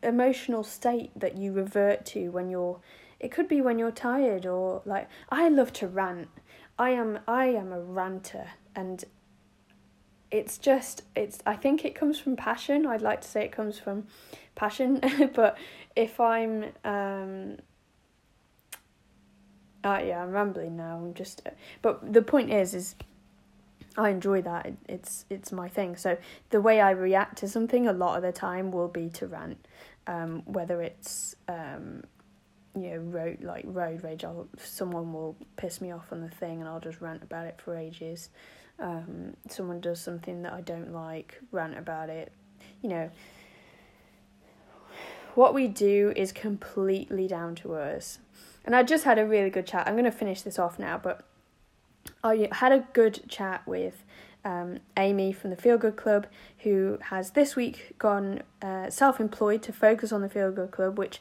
emotional 0.03 0.63
state 0.63 1.11
that 1.15 1.37
you 1.37 1.53
revert 1.53 2.05
to 2.07 2.29
when 2.29 2.49
you're. 2.49 2.79
It 3.19 3.31
could 3.31 3.47
be 3.47 3.61
when 3.61 3.77
you're 3.77 3.91
tired 3.91 4.45
or 4.45 4.81
like 4.85 5.07
I 5.29 5.47
love 5.49 5.71
to 5.73 5.87
rant. 5.87 6.27
I 6.81 6.89
am 6.89 7.19
I 7.27 7.45
am 7.45 7.71
a 7.71 7.79
ranter 7.79 8.47
and 8.75 9.05
it's 10.31 10.57
just 10.57 11.03
it's 11.15 11.37
I 11.45 11.55
think 11.55 11.85
it 11.85 11.93
comes 11.93 12.17
from 12.17 12.35
passion. 12.35 12.87
I'd 12.87 13.03
like 13.03 13.21
to 13.21 13.27
say 13.27 13.45
it 13.45 13.51
comes 13.51 13.77
from 13.77 14.07
passion, 14.55 14.99
but 15.35 15.59
if 15.95 16.19
I'm 16.19 16.71
um 16.83 17.57
uh, 19.83 20.01
yeah, 20.03 20.23
I'm 20.23 20.31
rambling 20.31 20.75
now. 20.75 20.97
I'm 20.97 21.13
just 21.13 21.47
but 21.83 22.13
the 22.13 22.23
point 22.23 22.49
is 22.51 22.73
is 22.73 22.95
I 23.95 24.09
enjoy 24.09 24.41
that. 24.41 24.73
It's 24.89 25.25
it's 25.29 25.51
my 25.51 25.69
thing. 25.69 25.95
So 25.95 26.17
the 26.49 26.61
way 26.61 26.81
I 26.81 26.89
react 26.89 27.37
to 27.39 27.47
something 27.47 27.85
a 27.85 27.93
lot 27.93 28.17
of 28.17 28.23
the 28.23 28.31
time 28.31 28.71
will 28.71 28.87
be 28.87 29.07
to 29.09 29.27
rant, 29.27 29.67
um, 30.07 30.41
whether 30.45 30.81
it's 30.81 31.35
um, 31.47 32.05
you 32.81 32.91
know 32.91 32.97
road 32.97 33.39
like 33.41 33.63
road 33.67 34.03
rage. 34.03 34.23
I'll, 34.23 34.47
someone 34.57 35.13
will 35.13 35.35
piss 35.55 35.81
me 35.81 35.91
off 35.91 36.11
on 36.11 36.21
the 36.21 36.29
thing, 36.29 36.59
and 36.59 36.69
I'll 36.69 36.79
just 36.79 37.01
rant 37.01 37.23
about 37.23 37.45
it 37.45 37.59
for 37.63 37.75
ages. 37.75 38.29
Um, 38.79 39.35
someone 39.49 39.79
does 39.79 40.01
something 40.01 40.41
that 40.41 40.53
I 40.53 40.61
don't 40.61 40.91
like, 40.91 41.39
rant 41.51 41.77
about 41.77 42.09
it. 42.09 42.31
You 42.81 42.89
know, 42.89 43.11
what 45.35 45.53
we 45.53 45.67
do 45.67 46.13
is 46.15 46.31
completely 46.31 47.27
down 47.27 47.55
to 47.55 47.75
us. 47.75 48.19
And 48.65 48.75
I 48.75 48.83
just 48.83 49.03
had 49.03 49.17
a 49.17 49.25
really 49.25 49.49
good 49.49 49.65
chat. 49.65 49.87
I'm 49.87 49.93
going 49.93 50.05
to 50.05 50.11
finish 50.11 50.41
this 50.41 50.59
off 50.59 50.77
now, 50.77 50.97
but 50.97 51.27
I 52.23 52.49
had 52.51 52.71
a 52.71 52.87
good 52.93 53.21
chat 53.27 53.65
with 53.67 54.03
um, 54.43 54.79
Amy 54.97 55.31
from 55.31 55.49
the 55.49 55.55
Feel 55.55 55.77
Good 55.77 55.95
Club, 55.95 56.27
who 56.59 56.97
has 57.03 57.31
this 57.31 57.55
week 57.55 57.95
gone 57.97 58.41
uh, 58.61 58.89
self 58.89 59.19
employed 59.19 59.61
to 59.63 59.73
focus 59.73 60.11
on 60.11 60.21
the 60.21 60.29
Feel 60.29 60.51
Good 60.51 60.71
Club, 60.71 60.97
which, 60.97 61.19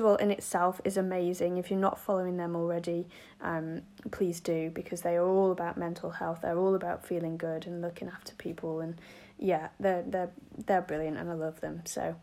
all, 0.00 0.16
in 0.16 0.30
itself 0.30 0.80
is 0.84 0.96
amazing. 0.96 1.56
If 1.56 1.70
you're 1.70 1.80
not 1.80 1.98
following 1.98 2.36
them 2.36 2.56
already, 2.56 3.06
um, 3.40 3.82
please 4.10 4.40
do 4.40 4.70
because 4.70 5.02
they 5.02 5.16
are 5.16 5.26
all 5.26 5.52
about 5.52 5.76
mental 5.76 6.10
health. 6.10 6.40
They're 6.42 6.58
all 6.58 6.74
about 6.74 7.06
feeling 7.06 7.36
good 7.36 7.66
and 7.66 7.80
looking 7.80 8.08
after 8.08 8.34
people, 8.34 8.80
and 8.80 9.00
yeah, 9.38 9.68
they're 9.78 10.02
they're 10.02 10.30
they're 10.66 10.82
brilliant, 10.82 11.16
and 11.16 11.30
I 11.30 11.34
love 11.34 11.60
them. 11.60 11.82
So, 11.84 12.16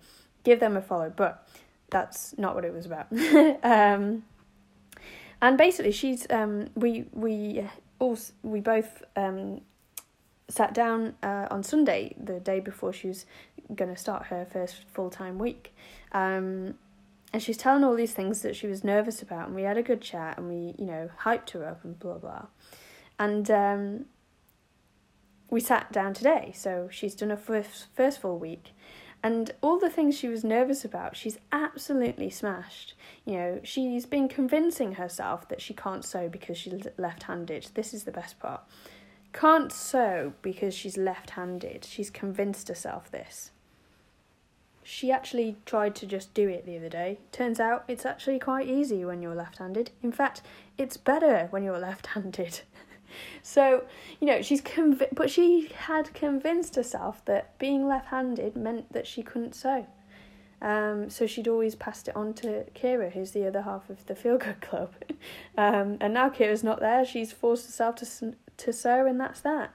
give 0.43 0.59
them 0.59 0.77
a 0.77 0.81
follow. 0.81 1.11
But 1.15 1.47
that's 1.89 2.37
not 2.37 2.55
what 2.55 2.65
it 2.65 2.73
was 2.73 2.85
about. 2.85 3.07
um, 3.63 4.23
and 5.41 5.57
basically, 5.57 5.91
she's 5.91 6.27
um, 6.29 6.69
we 6.75 7.05
we 7.13 7.67
also 7.99 8.33
we 8.43 8.59
both 8.59 9.03
um, 9.15 9.61
sat 10.49 10.73
down 10.73 11.15
uh, 11.23 11.47
on 11.51 11.63
Sunday, 11.63 12.15
the 12.21 12.39
day 12.39 12.59
before 12.59 12.93
she 12.93 13.07
was 13.07 13.25
going 13.75 13.93
to 13.93 13.99
start 13.99 14.27
her 14.27 14.45
first 14.45 14.83
full 14.93 15.09
time 15.09 15.37
week. 15.37 15.73
Um, 16.11 16.75
and 17.33 17.41
she's 17.41 17.57
telling 17.57 17.83
all 17.83 17.95
these 17.95 18.13
things 18.13 18.41
that 18.41 18.55
she 18.55 18.67
was 18.67 18.83
nervous 18.83 19.21
about, 19.21 19.47
and 19.47 19.55
we 19.55 19.63
had 19.63 19.77
a 19.77 19.83
good 19.83 20.01
chat, 20.01 20.37
and 20.37 20.47
we, 20.47 20.75
you 20.77 20.85
know, 20.85 21.09
hyped 21.23 21.51
her 21.51 21.65
up 21.65 21.83
and 21.83 21.99
blah 21.99 22.17
blah. 22.17 22.45
And 23.19 23.49
um, 23.51 24.05
we 25.49 25.59
sat 25.59 25.91
down 25.91 26.13
today, 26.13 26.51
so 26.55 26.87
she's 26.91 27.15
done 27.15 27.29
her 27.29 27.37
first 27.37 27.87
first 27.95 28.21
full 28.21 28.39
week, 28.39 28.71
and 29.23 29.51
all 29.61 29.79
the 29.79 29.89
things 29.89 30.17
she 30.17 30.27
was 30.27 30.43
nervous 30.43 30.85
about, 30.85 31.17
she's 31.17 31.39
absolutely 31.51 32.29
smashed. 32.29 32.93
You 33.25 33.33
know, 33.33 33.59
she's 33.63 34.05
been 34.05 34.27
convincing 34.27 34.93
herself 34.93 35.49
that 35.49 35.59
she 35.61 35.73
can't 35.73 36.05
sew 36.05 36.29
because 36.29 36.57
she's 36.57 36.87
left 36.97 37.23
handed. 37.23 37.67
This 37.73 37.93
is 37.93 38.03
the 38.03 38.11
best 38.11 38.39
part. 38.39 38.61
Can't 39.33 39.71
sew 39.71 40.33
because 40.41 40.73
she's 40.73 40.97
left 40.97 41.31
handed. 41.31 41.83
She's 41.83 42.09
convinced 42.09 42.67
herself 42.67 43.11
this. 43.11 43.51
She 44.89 45.11
actually 45.11 45.57
tried 45.65 45.95
to 45.95 46.05
just 46.05 46.33
do 46.33 46.47
it 46.47 46.65
the 46.65 46.77
other 46.77 46.87
day. 46.87 47.17
Turns 47.33 47.59
out 47.59 47.83
it's 47.89 48.05
actually 48.05 48.39
quite 48.39 48.69
easy 48.69 49.03
when 49.03 49.21
you're 49.21 49.35
left 49.35 49.57
handed. 49.57 49.91
In 50.01 50.13
fact, 50.13 50.41
it's 50.77 50.95
better 50.95 51.47
when 51.49 51.61
you're 51.61 51.77
left 51.77 52.07
handed. 52.07 52.61
so 53.41 53.83
you 54.21 54.27
know 54.27 54.41
she's 54.41 54.61
conv- 54.61 55.09
but 55.13 55.29
she 55.29 55.67
had 55.75 56.13
convinced 56.13 56.75
herself 56.75 57.23
that 57.25 57.57
being 57.57 57.87
left-handed 57.87 58.55
meant 58.55 58.91
that 58.93 59.07
she 59.07 59.23
couldn't 59.23 59.55
sew 59.55 59.87
um, 60.61 61.09
so 61.09 61.25
she'd 61.25 61.47
always 61.47 61.75
passed 61.75 62.07
it 62.07 62.15
on 62.15 62.33
to 62.35 62.65
Kira, 62.75 63.11
who's 63.11 63.31
the 63.31 63.45
other 63.45 63.61
half 63.61 63.89
of 63.89 64.05
the 64.07 64.15
Feel 64.15 64.39
Good 64.39 64.59
Club. 64.59 64.91
um, 65.57 65.97
and 66.01 66.15
now 66.15 66.29
Kira's 66.29 66.63
not 66.63 66.79
there, 66.79 67.05
she's 67.05 67.31
forced 67.31 67.67
herself 67.67 67.97
to, 67.97 68.33
to 68.57 68.73
sew, 68.73 69.05
and 69.05 69.21
that's 69.21 69.39
that. 69.41 69.71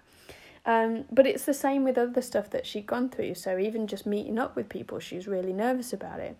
Um, 0.64 1.04
but 1.10 1.26
it's 1.26 1.44
the 1.44 1.54
same 1.54 1.84
with 1.84 1.98
other 1.98 2.22
stuff 2.22 2.50
that 2.50 2.66
she'd 2.66 2.86
gone 2.86 3.08
through. 3.08 3.34
So 3.34 3.58
even 3.58 3.86
just 3.86 4.06
meeting 4.06 4.38
up 4.38 4.54
with 4.54 4.68
people, 4.68 5.00
she 5.00 5.16
was 5.16 5.26
really 5.26 5.52
nervous 5.52 5.92
about 5.92 6.20
it. 6.20 6.36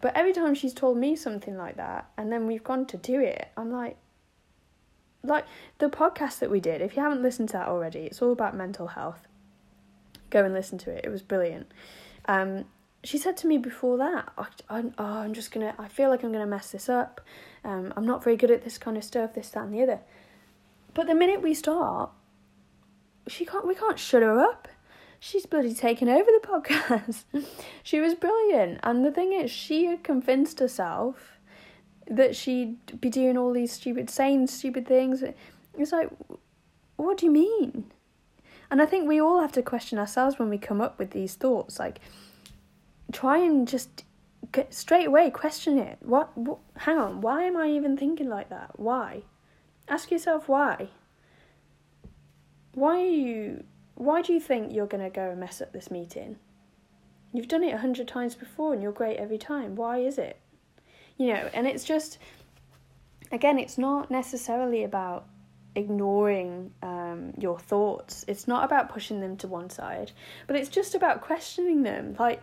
But 0.00 0.16
every 0.16 0.32
time 0.32 0.54
she's 0.54 0.74
told 0.74 0.98
me 0.98 1.16
something 1.16 1.56
like 1.56 1.76
that, 1.76 2.10
and 2.16 2.30
then 2.30 2.46
we've 2.46 2.64
gone 2.64 2.84
to 2.86 2.96
do 2.96 3.20
it, 3.20 3.48
I'm 3.56 3.70
like, 3.70 3.96
like 5.22 5.46
the 5.78 5.88
podcast 5.88 6.40
that 6.40 6.50
we 6.50 6.60
did, 6.60 6.82
if 6.82 6.96
you 6.96 7.02
haven't 7.02 7.22
listened 7.22 7.48
to 7.50 7.54
that 7.54 7.68
already, 7.68 8.00
it's 8.00 8.20
all 8.20 8.32
about 8.32 8.54
mental 8.56 8.88
health. 8.88 9.26
Go 10.30 10.44
and 10.44 10.52
listen 10.52 10.76
to 10.78 10.90
it. 10.90 11.04
It 11.04 11.08
was 11.08 11.22
brilliant. 11.22 11.68
Um, 12.26 12.64
she 13.04 13.18
said 13.18 13.36
to 13.38 13.46
me 13.46 13.56
before 13.56 13.96
that, 13.98 14.32
I, 14.36 14.46
I, 14.68 14.82
oh, 14.98 15.18
I'm 15.18 15.32
just 15.32 15.52
gonna, 15.52 15.74
I 15.78 15.88
feel 15.88 16.10
like 16.10 16.22
I'm 16.22 16.32
gonna 16.32 16.46
mess 16.46 16.72
this 16.72 16.88
up. 16.88 17.20
Um, 17.64 17.92
I'm 17.96 18.06
not 18.06 18.24
very 18.24 18.36
good 18.36 18.50
at 18.50 18.64
this 18.64 18.78
kind 18.78 18.96
of 18.96 19.04
stuff, 19.04 19.34
this, 19.34 19.48
that, 19.50 19.64
and 19.64 19.72
the 19.72 19.82
other. 19.82 20.00
But 20.92 21.06
the 21.06 21.14
minute 21.14 21.40
we 21.40 21.54
start, 21.54 22.10
she 23.28 23.44
can't, 23.44 23.66
we 23.66 23.74
can't 23.74 23.98
shut 23.98 24.22
her 24.22 24.40
up. 24.40 24.68
She's 25.18 25.46
bloody 25.46 25.74
taken 25.74 26.08
over 26.08 26.24
the 26.24 26.46
podcast. 26.46 27.24
she 27.82 28.00
was 28.00 28.14
brilliant. 28.14 28.80
And 28.82 29.04
the 29.04 29.10
thing 29.10 29.32
is, 29.32 29.50
she 29.50 29.86
had 29.86 30.04
convinced 30.04 30.58
herself 30.58 31.38
that 32.06 32.36
she'd 32.36 33.00
be 33.00 33.08
doing 33.08 33.38
all 33.38 33.52
these 33.52 33.72
stupid, 33.72 34.10
saying 34.10 34.48
stupid 34.48 34.86
things. 34.86 35.22
It's 35.78 35.92
like, 35.92 36.10
what 36.96 37.18
do 37.18 37.26
you 37.26 37.32
mean? 37.32 37.90
And 38.70 38.82
I 38.82 38.86
think 38.86 39.08
we 39.08 39.20
all 39.20 39.40
have 39.40 39.52
to 39.52 39.62
question 39.62 39.98
ourselves 39.98 40.38
when 40.38 40.50
we 40.50 40.58
come 40.58 40.80
up 40.80 40.98
with 40.98 41.12
these 41.12 41.34
thoughts. 41.34 41.78
Like, 41.78 42.00
try 43.12 43.38
and 43.38 43.66
just 43.66 44.04
get 44.52 44.74
straight 44.74 45.06
away 45.06 45.30
question 45.30 45.78
it. 45.78 45.98
What, 46.00 46.36
what? 46.36 46.58
Hang 46.78 46.98
on. 46.98 47.20
Why 47.20 47.44
am 47.44 47.56
I 47.56 47.68
even 47.70 47.96
thinking 47.96 48.28
like 48.28 48.50
that? 48.50 48.78
Why? 48.78 49.22
Ask 49.88 50.10
yourself 50.10 50.48
why. 50.48 50.88
Why 52.74 53.00
are 53.00 53.06
you? 53.06 53.64
Why 53.94 54.22
do 54.22 54.32
you 54.32 54.40
think 54.40 54.72
you're 54.72 54.86
gonna 54.86 55.10
go 55.10 55.30
and 55.30 55.40
mess 55.40 55.60
up 55.60 55.72
this 55.72 55.90
meeting? 55.90 56.36
You've 57.32 57.48
done 57.48 57.64
it 57.64 57.74
a 57.74 57.78
hundred 57.78 58.08
times 58.08 58.34
before 58.34 58.72
and 58.72 58.82
you're 58.82 58.92
great 58.92 59.16
every 59.16 59.38
time. 59.38 59.74
Why 59.74 59.98
is 59.98 60.18
it? 60.18 60.40
you 61.16 61.28
know, 61.28 61.48
and 61.52 61.66
it's 61.66 61.84
just, 61.84 62.18
again, 63.30 63.58
it's 63.58 63.78
not 63.78 64.10
necessarily 64.10 64.84
about 64.84 65.26
ignoring 65.74 66.72
um, 66.82 67.32
your 67.38 67.58
thoughts. 67.58 68.24
It's 68.28 68.48
not 68.48 68.64
about 68.64 68.88
pushing 68.88 69.20
them 69.20 69.36
to 69.38 69.48
one 69.48 69.70
side, 69.70 70.12
but 70.46 70.56
it's 70.56 70.68
just 70.68 70.94
about 70.94 71.20
questioning 71.20 71.82
them. 71.82 72.16
Like, 72.18 72.42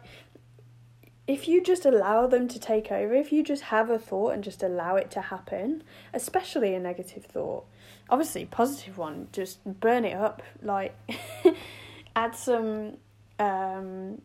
if 1.28 1.48
you 1.48 1.62
just 1.62 1.86
allow 1.86 2.28
them 2.28 2.48
to 2.48 2.60
take 2.60 2.92
over, 2.92 3.14
if 3.14 3.32
you 3.32 3.44
just 3.44 3.64
have 3.64 3.90
a 3.90 4.00
thought 4.00 4.34
and 4.34 4.44
just 4.44 4.64
allow 4.64 4.96
it 4.96 5.12
to 5.12 5.22
happen, 5.22 5.84
especially 6.14 6.74
a 6.74 6.80
negative 6.80 7.26
thought, 7.26 7.66
obviously 8.12 8.46
positive 8.46 8.98
one, 8.98 9.30
just 9.32 9.60
burn 9.66 10.06
it 10.06 10.16
up. 10.16 10.44
Like, 10.62 10.96
add 12.16 12.36
some 12.36 12.98
um, 13.40 14.22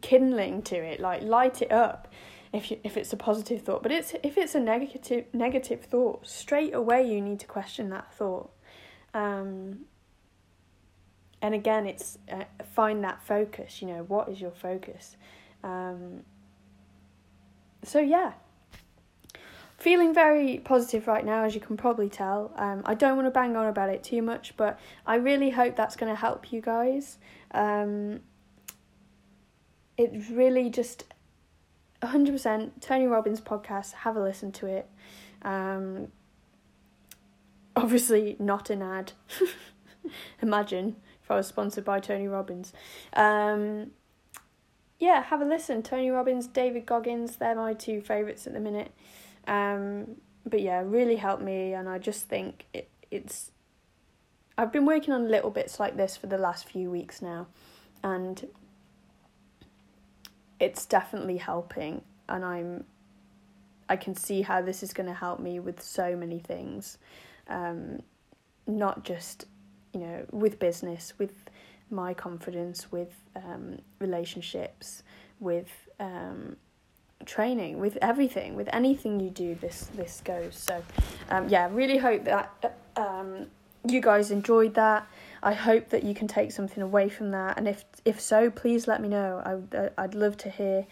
kindling 0.00 0.62
to 0.62 0.76
it, 0.76 1.00
like 1.00 1.22
light 1.22 1.62
it 1.62 1.72
up 1.72 2.08
if 2.52 2.70
you, 2.70 2.78
if 2.84 2.96
it's 2.96 3.12
a 3.12 3.16
positive 3.16 3.62
thought. 3.62 3.82
But 3.82 3.92
it's 3.92 4.14
if 4.22 4.36
it's 4.36 4.54
a 4.54 4.60
negative 4.60 5.24
negative 5.32 5.82
thought, 5.82 6.26
straight 6.26 6.74
away 6.74 7.10
you 7.10 7.20
need 7.20 7.40
to 7.40 7.46
question 7.46 7.90
that 7.90 8.12
thought. 8.14 8.50
Um, 9.14 9.86
and 11.42 11.54
again, 11.54 11.86
it's 11.86 12.18
uh, 12.30 12.44
find 12.74 13.02
that 13.04 13.22
focus. 13.24 13.80
You 13.80 13.88
know, 13.88 14.02
what 14.02 14.28
is 14.28 14.40
your 14.40 14.50
focus? 14.50 15.16
Um, 15.64 16.24
so 17.82 17.98
yeah, 17.98 18.32
feeling 19.80 20.12
very 20.12 20.58
positive 20.58 21.06
right 21.06 21.24
now, 21.24 21.44
as 21.44 21.54
you 21.54 21.60
can 21.60 21.76
probably 21.76 22.10
tell. 22.10 22.52
Um, 22.56 22.82
I 22.84 22.94
don't 22.94 23.16
want 23.16 23.26
to 23.26 23.30
bang 23.30 23.56
on 23.56 23.66
about 23.66 23.88
it 23.88 24.04
too 24.04 24.20
much, 24.20 24.54
but 24.56 24.78
I 25.06 25.16
really 25.16 25.50
hope 25.50 25.74
that's 25.74 25.96
going 25.96 26.12
to 26.12 26.20
help 26.20 26.52
you 26.52 26.60
guys. 26.60 27.16
Um, 27.52 28.20
it's 29.96 30.30
really 30.30 30.68
just 30.68 31.04
100% 32.02 32.70
Tony 32.80 33.06
Robbins 33.06 33.40
podcast. 33.40 33.94
Have 33.94 34.16
a 34.16 34.22
listen 34.22 34.52
to 34.52 34.66
it. 34.66 34.88
Um, 35.42 36.08
obviously, 37.74 38.36
not 38.38 38.68
an 38.68 38.82
ad. 38.82 39.12
Imagine 40.42 40.96
if 41.22 41.30
I 41.30 41.36
was 41.36 41.46
sponsored 41.46 41.86
by 41.86 42.00
Tony 42.00 42.28
Robbins. 42.28 42.74
Um, 43.14 43.92
yeah, 44.98 45.22
have 45.22 45.40
a 45.40 45.46
listen. 45.46 45.82
Tony 45.82 46.10
Robbins, 46.10 46.46
David 46.46 46.84
Goggins, 46.84 47.36
they're 47.36 47.54
my 47.54 47.72
two 47.72 48.02
favourites 48.02 48.46
at 48.46 48.52
the 48.52 48.60
minute. 48.60 48.92
Um, 49.50 50.16
but 50.46 50.62
yeah, 50.62 50.82
really 50.86 51.16
helped 51.16 51.42
me, 51.42 51.74
and 51.74 51.88
I 51.88 51.98
just 51.98 52.28
think 52.28 52.64
it, 52.72 52.88
it's. 53.10 53.50
I've 54.56 54.72
been 54.72 54.86
working 54.86 55.12
on 55.12 55.28
little 55.28 55.50
bits 55.50 55.80
like 55.80 55.96
this 55.96 56.16
for 56.16 56.28
the 56.28 56.38
last 56.38 56.68
few 56.68 56.90
weeks 56.90 57.20
now, 57.20 57.48
and 58.02 58.46
it's 60.60 60.86
definitely 60.86 61.38
helping, 61.38 62.02
and 62.28 62.44
I'm. 62.44 62.84
I 63.88 63.96
can 63.96 64.14
see 64.14 64.42
how 64.42 64.62
this 64.62 64.84
is 64.84 64.92
going 64.92 65.08
to 65.08 65.14
help 65.14 65.40
me 65.40 65.58
with 65.58 65.82
so 65.82 66.14
many 66.14 66.38
things, 66.38 66.98
um, 67.48 68.02
not 68.68 69.02
just, 69.02 69.46
you 69.92 69.98
know, 69.98 70.26
with 70.30 70.60
business, 70.60 71.14
with 71.18 71.32
my 71.90 72.14
confidence, 72.14 72.92
with 72.92 73.12
um, 73.34 73.80
relationships, 73.98 75.02
with 75.40 75.72
um, 75.98 76.54
training 77.26 77.78
with 77.78 77.98
everything 78.00 78.54
with 78.54 78.68
anything 78.72 79.20
you 79.20 79.30
do 79.30 79.54
this 79.56 79.90
this 79.94 80.22
goes. 80.24 80.56
So 80.56 80.82
um 81.28 81.48
yeah 81.48 81.68
really 81.70 81.98
hope 81.98 82.24
that 82.24 82.78
um 82.96 83.46
you 83.88 84.00
guys 84.00 84.30
enjoyed 84.30 84.74
that. 84.74 85.06
I 85.42 85.54
hope 85.54 85.88
that 85.90 86.04
you 86.04 86.14
can 86.14 86.28
take 86.28 86.52
something 86.52 86.82
away 86.82 87.08
from 87.08 87.30
that. 87.30 87.56
And 87.58 87.68
if 87.68 87.84
if 88.04 88.20
so 88.20 88.50
please 88.50 88.86
let 88.86 89.00
me 89.00 89.08
know. 89.08 89.42
I 89.74 89.90
i'd 90.02 90.14
love 90.14 90.36
to 90.38 90.50
hear 90.50 90.86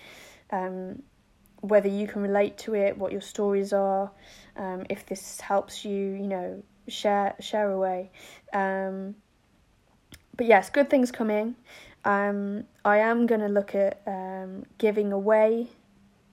um 0.50 1.02
whether 1.60 1.88
you 1.88 2.06
can 2.06 2.22
relate 2.22 2.56
to 2.56 2.74
it 2.74 2.96
what 2.96 3.10
your 3.10 3.20
stories 3.20 3.72
are 3.72 4.12
um 4.56 4.86
if 4.88 5.04
this 5.06 5.40
helps 5.40 5.84
you 5.84 5.92
you 5.92 6.28
know 6.28 6.62
share 6.88 7.34
share 7.40 7.70
away. 7.70 8.10
Um 8.52 9.16
but 10.36 10.46
yes 10.46 10.70
good 10.70 10.90
things 10.90 11.10
coming. 11.10 11.56
Um 12.04 12.64
i 12.84 12.98
am 12.98 13.26
going 13.26 13.40
to 13.40 13.48
look 13.48 13.74
at 13.74 14.00
um 14.06 14.64
giving 14.78 15.12
away 15.12 15.68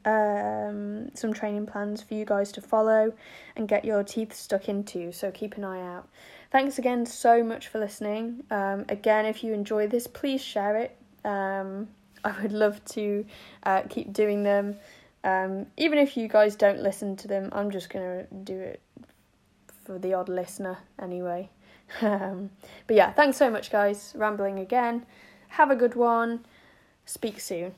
um, 0.06 1.10
some 1.16 1.34
training 1.34 1.66
plans 1.66 2.02
for 2.02 2.14
you 2.14 2.26
guys 2.26 2.52
to 2.54 2.62
follow 2.62 3.14
and 3.56 3.68
get 3.68 3.84
your 3.84 4.04
teeth 4.04 4.34
stuck 4.34 4.70
into. 4.70 5.12
So 5.12 5.32
keep 5.32 5.58
an 5.58 5.64
eye 5.64 5.82
out. 5.82 6.08
Thanks 6.52 6.78
again 6.78 7.06
so 7.06 7.44
much 7.44 7.68
for 7.68 7.80
listening. 7.80 8.44
Um, 8.52 8.86
again, 8.88 9.26
if 9.26 9.44
you 9.44 9.54
enjoy 9.54 9.88
this, 9.88 10.08
please 10.08 10.42
share 10.42 10.78
it. 10.78 10.98
Um, 11.26 11.88
I 12.24 12.40
would 12.42 12.54
love 12.54 12.84
to 12.86 13.26
uh, 13.64 13.82
keep 13.90 14.14
doing 14.14 14.44
them. 14.44 14.78
Um, 15.24 15.66
even 15.76 15.98
if 15.98 16.16
you 16.16 16.28
guys 16.28 16.56
don't 16.56 16.82
listen 16.82 17.16
to 17.18 17.28
them, 17.28 17.50
I'm 17.52 17.72
just 17.72 17.90
gonna 17.90 18.26
do 18.44 18.58
it 18.60 18.82
for 19.84 19.98
the 19.98 20.14
odd 20.14 20.30
listener 20.30 20.78
anyway. 21.02 21.50
Um, 22.02 22.50
but 22.88 22.96
yeah, 22.96 23.12
thanks 23.12 23.38
so 23.38 23.52
much, 23.52 23.72
guys. 23.72 24.14
Rambling 24.18 24.58
again. 24.58 25.06
Have 25.50 25.70
a 25.70 25.76
good 25.76 25.94
one. 25.94 26.44
Speak 27.06 27.40
soon. 27.40 27.76